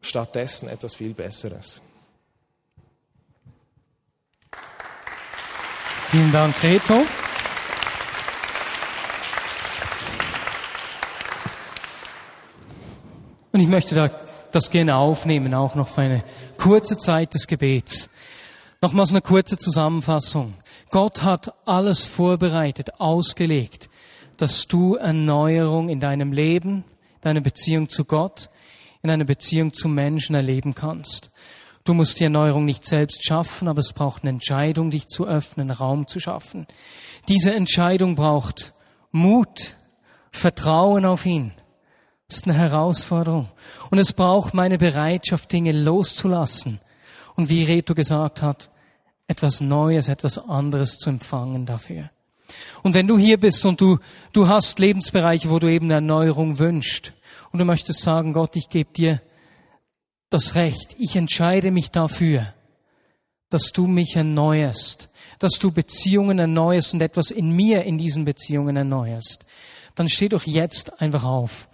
stattdessen 0.00 0.68
etwas 0.68 0.94
viel 0.94 1.14
Besseres. 1.14 1.80
Vielen 6.08 6.32
Dank, 6.32 6.62
Reto. 6.62 7.02
Und 13.54 13.60
ich 13.60 13.68
möchte 13.68 13.94
da 13.94 14.10
das 14.50 14.68
gerne 14.68 14.96
aufnehmen, 14.96 15.54
auch 15.54 15.76
noch 15.76 15.86
für 15.86 16.00
eine 16.00 16.24
kurze 16.58 16.96
Zeit 16.96 17.34
des 17.34 17.46
Gebets. 17.46 18.10
Nochmals 18.82 19.10
eine 19.10 19.20
kurze 19.20 19.56
Zusammenfassung. 19.56 20.54
Gott 20.90 21.22
hat 21.22 21.54
alles 21.64 22.02
vorbereitet, 22.02 22.98
ausgelegt, 22.98 23.88
dass 24.38 24.66
du 24.66 24.96
Erneuerung 24.96 25.88
in 25.88 26.00
deinem 26.00 26.32
Leben, 26.32 26.82
deine 27.20 27.40
Beziehung 27.42 27.88
zu 27.88 28.04
Gott, 28.04 28.50
in 29.04 29.10
einer 29.10 29.24
Beziehung 29.24 29.72
zu 29.72 29.88
Menschen 29.88 30.34
erleben 30.34 30.74
kannst. 30.74 31.30
Du 31.84 31.94
musst 31.94 32.18
die 32.18 32.24
Erneuerung 32.24 32.64
nicht 32.64 32.84
selbst 32.84 33.24
schaffen, 33.24 33.68
aber 33.68 33.78
es 33.78 33.92
braucht 33.92 34.24
eine 34.24 34.30
Entscheidung, 34.30 34.90
dich 34.90 35.06
zu 35.06 35.28
öffnen, 35.28 35.70
Raum 35.70 36.08
zu 36.08 36.18
schaffen. 36.18 36.66
Diese 37.28 37.54
Entscheidung 37.54 38.16
braucht 38.16 38.74
Mut, 39.12 39.76
Vertrauen 40.32 41.04
auf 41.04 41.24
ihn. 41.24 41.52
Das 42.28 42.38
ist 42.38 42.48
eine 42.48 42.56
Herausforderung. 42.56 43.48
Und 43.90 43.98
es 43.98 44.12
braucht 44.12 44.54
meine 44.54 44.78
Bereitschaft, 44.78 45.52
Dinge 45.52 45.72
loszulassen. 45.72 46.80
Und 47.36 47.48
wie 47.48 47.64
Reto 47.64 47.94
gesagt 47.94 48.42
hat, 48.42 48.70
etwas 49.26 49.60
Neues, 49.60 50.08
etwas 50.08 50.38
anderes 50.38 50.98
zu 50.98 51.10
empfangen 51.10 51.66
dafür. 51.66 52.10
Und 52.82 52.94
wenn 52.94 53.06
du 53.06 53.18
hier 53.18 53.38
bist 53.38 53.64
und 53.64 53.80
du, 53.80 53.98
du 54.32 54.48
hast 54.48 54.78
Lebensbereiche, 54.78 55.50
wo 55.50 55.58
du 55.58 55.68
eben 55.68 55.86
eine 55.86 55.94
Erneuerung 55.94 56.58
wünschst, 56.58 57.12
und 57.54 57.60
du 57.60 57.64
möchtest 57.64 58.00
sagen, 58.00 58.32
Gott, 58.32 58.56
ich 58.56 58.68
gebe 58.68 58.92
dir 58.92 59.22
das 60.28 60.56
Recht, 60.56 60.96
ich 60.98 61.14
entscheide 61.14 61.70
mich 61.70 61.92
dafür, 61.92 62.52
dass 63.48 63.70
du 63.70 63.86
mich 63.86 64.16
erneuerst, 64.16 65.08
dass 65.38 65.60
du 65.60 65.70
Beziehungen 65.70 66.40
erneuerst 66.40 66.94
und 66.94 67.00
etwas 67.00 67.30
in 67.30 67.54
mir 67.54 67.84
in 67.84 67.96
diesen 67.96 68.24
Beziehungen 68.24 68.76
erneuerst, 68.76 69.46
dann 69.94 70.08
steh 70.08 70.28
doch 70.28 70.42
jetzt 70.42 71.00
einfach 71.00 71.22
auf. 71.22 71.68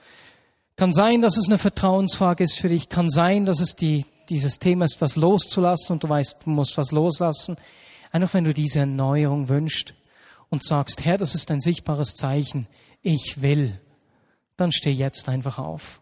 Kann 0.80 0.94
sein, 0.94 1.20
dass 1.20 1.36
es 1.36 1.46
eine 1.46 1.58
Vertrauensfrage 1.58 2.42
ist 2.42 2.58
für 2.58 2.70
dich, 2.70 2.88
kann 2.88 3.10
sein, 3.10 3.44
dass 3.44 3.60
es 3.60 3.76
die, 3.76 4.06
dieses 4.30 4.58
Thema 4.58 4.86
ist, 4.86 5.02
was 5.02 5.16
loszulassen 5.16 5.92
und 5.92 6.04
du 6.04 6.08
weißt, 6.08 6.38
du 6.42 6.48
musst 6.48 6.78
was 6.78 6.90
loslassen. 6.90 7.58
Einfach 8.12 8.32
wenn 8.32 8.44
du 8.44 8.54
diese 8.54 8.78
Erneuerung 8.78 9.50
wünschst 9.50 9.92
und 10.48 10.64
sagst, 10.64 11.04
Herr, 11.04 11.18
das 11.18 11.34
ist 11.34 11.50
ein 11.50 11.60
sichtbares 11.60 12.14
Zeichen, 12.14 12.66
ich 13.02 13.42
will 13.42 13.78
dann 14.56 14.72
steh 14.72 14.90
jetzt 14.90 15.28
einfach 15.28 15.58
auf. 15.58 16.00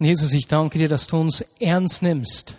Und 0.00 0.06
Jesus, 0.06 0.32
ich 0.32 0.48
danke 0.48 0.78
dir, 0.80 0.88
dass 0.88 1.06
du 1.06 1.20
uns 1.20 1.42
ernst 1.60 2.02
nimmst, 2.02 2.56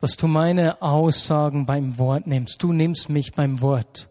dass 0.00 0.16
du 0.16 0.26
meine 0.26 0.82
Aussagen 0.82 1.66
beim 1.66 1.98
Wort 1.98 2.26
nimmst. 2.26 2.60
Du 2.64 2.72
nimmst 2.72 3.10
mich 3.10 3.30
beim 3.30 3.60
Wort. 3.60 4.08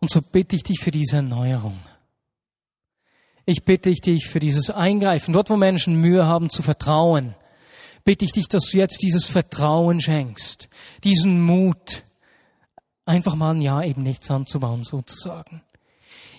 Und 0.00 0.10
so 0.10 0.22
bitte 0.22 0.56
ich 0.56 0.62
dich 0.62 0.80
für 0.80 0.90
diese 0.90 1.16
Erneuerung. 1.16 1.78
Ich 3.46 3.64
bitte 3.64 3.90
dich 3.90 4.26
für 4.26 4.40
dieses 4.40 4.70
Eingreifen. 4.70 5.32
Dort, 5.34 5.50
wo 5.50 5.56
Menschen 5.56 6.00
Mühe 6.00 6.26
haben 6.26 6.48
zu 6.48 6.62
vertrauen, 6.62 7.34
bitte 8.04 8.24
ich 8.24 8.32
dich, 8.32 8.48
dass 8.48 8.70
du 8.70 8.78
jetzt 8.78 9.02
dieses 9.02 9.26
Vertrauen 9.26 10.00
schenkst, 10.00 10.68
diesen 11.04 11.42
Mut, 11.42 12.04
einfach 13.04 13.34
mal 13.34 13.54
ein 13.54 13.62
Jahr 13.62 13.84
eben 13.84 14.02
nichts 14.02 14.30
anzubauen, 14.30 14.82
sozusagen. 14.82 15.62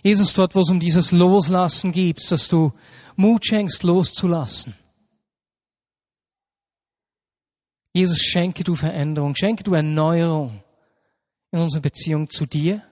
Jesus, 0.02 0.34
dort, 0.34 0.56
wo 0.56 0.62
es 0.62 0.70
um 0.70 0.80
dieses 0.80 1.12
Loslassen 1.12 1.92
gibt, 1.92 2.32
dass 2.32 2.48
du 2.48 2.72
Mut 3.16 3.46
schenkst, 3.46 3.84
loszulassen. 3.84 4.76
Jesus, 7.94 8.20
schenke 8.20 8.64
du 8.64 8.76
Veränderung, 8.76 9.36
schenke 9.36 9.64
du 9.64 9.74
Erneuerung 9.74 10.62
in 11.52 11.60
unserer 11.60 11.82
Beziehung 11.82 12.30
zu 12.30 12.46
dir, 12.46 12.84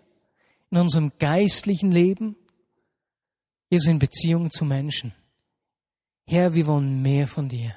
in 0.71 0.77
unserem 0.77 1.11
geistlichen 1.19 1.91
Leben, 1.91 2.35
Jesus, 3.73 3.87
in 3.87 3.97
Beziehung 3.97 4.51
zu 4.51 4.65
Menschen. 4.65 5.15
Herr, 6.27 6.53
wir 6.53 6.67
wollen 6.67 7.01
mehr 7.01 7.25
von 7.25 7.49
dir. 7.49 7.75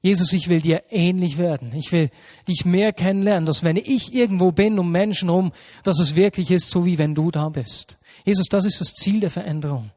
Jesus, 0.00 0.32
ich 0.32 0.48
will 0.48 0.60
dir 0.60 0.82
ähnlich 0.90 1.38
werden. 1.38 1.72
Ich 1.72 1.92
will 1.92 2.10
dich 2.48 2.64
mehr 2.64 2.92
kennenlernen, 2.92 3.46
dass 3.46 3.62
wenn 3.62 3.76
ich 3.76 4.12
irgendwo 4.12 4.50
bin 4.50 4.80
um 4.80 4.90
Menschen 4.90 5.28
rum, 5.28 5.52
dass 5.84 6.00
es 6.00 6.16
wirklich 6.16 6.50
ist, 6.50 6.68
so 6.68 6.84
wie 6.84 6.98
wenn 6.98 7.14
du 7.14 7.30
da 7.30 7.48
bist. 7.48 7.96
Jesus, 8.24 8.48
das 8.48 8.64
ist 8.64 8.80
das 8.80 8.94
Ziel 8.94 9.20
der 9.20 9.30
Veränderung. 9.30 9.92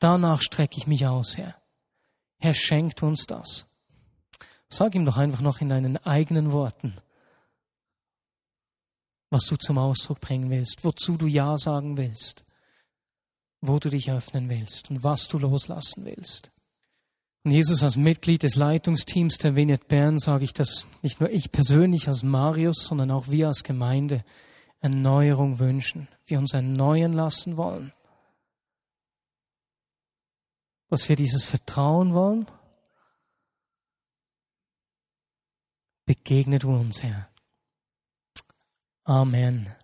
Danach 0.00 0.42
strecke 0.42 0.78
ich 0.78 0.88
mich 0.88 1.06
aus, 1.06 1.36
Herr. 1.36 1.54
Herr, 2.40 2.54
schenkt 2.54 3.04
uns 3.04 3.24
das. 3.26 3.68
Sag 4.68 4.96
ihm 4.96 5.04
doch 5.04 5.16
einfach 5.16 5.42
noch 5.42 5.60
in 5.60 5.68
deinen 5.68 5.96
eigenen 5.98 6.50
Worten, 6.50 6.96
was 9.30 9.44
du 9.46 9.56
zum 9.56 9.78
Ausdruck 9.78 10.20
bringen 10.20 10.50
willst, 10.50 10.84
wozu 10.84 11.16
du 11.16 11.26
Ja 11.26 11.58
sagen 11.58 11.96
willst, 11.96 12.44
wo 13.60 13.78
du 13.78 13.90
dich 13.90 14.10
öffnen 14.10 14.48
willst 14.48 14.90
und 14.90 15.04
was 15.04 15.28
du 15.28 15.38
loslassen 15.38 16.04
willst. 16.04 16.50
Und 17.44 17.52
Jesus 17.52 17.82
als 17.82 17.96
Mitglied 17.96 18.42
des 18.42 18.56
Leitungsteams 18.56 19.38
der 19.38 19.56
Vignette 19.56 19.86
Bern 19.86 20.18
sage 20.18 20.44
ich 20.44 20.52
das 20.52 20.86
nicht 21.02 21.20
nur 21.20 21.30
ich 21.30 21.52
persönlich 21.52 22.08
als 22.08 22.22
Marius, 22.22 22.84
sondern 22.84 23.10
auch 23.10 23.28
wir 23.28 23.48
als 23.48 23.62
Gemeinde 23.62 24.24
Erneuerung 24.80 25.58
wünschen, 25.58 26.08
wir 26.26 26.38
uns 26.38 26.52
erneuern 26.52 27.12
lassen 27.12 27.56
wollen. 27.56 27.92
Dass 30.88 31.08
wir 31.08 31.16
dieses 31.16 31.44
Vertrauen 31.44 32.14
wollen, 32.14 32.46
begegne 36.06 36.58
du 36.58 36.70
uns, 36.70 37.02
Herr. 37.02 37.28
Amen. 39.08 39.74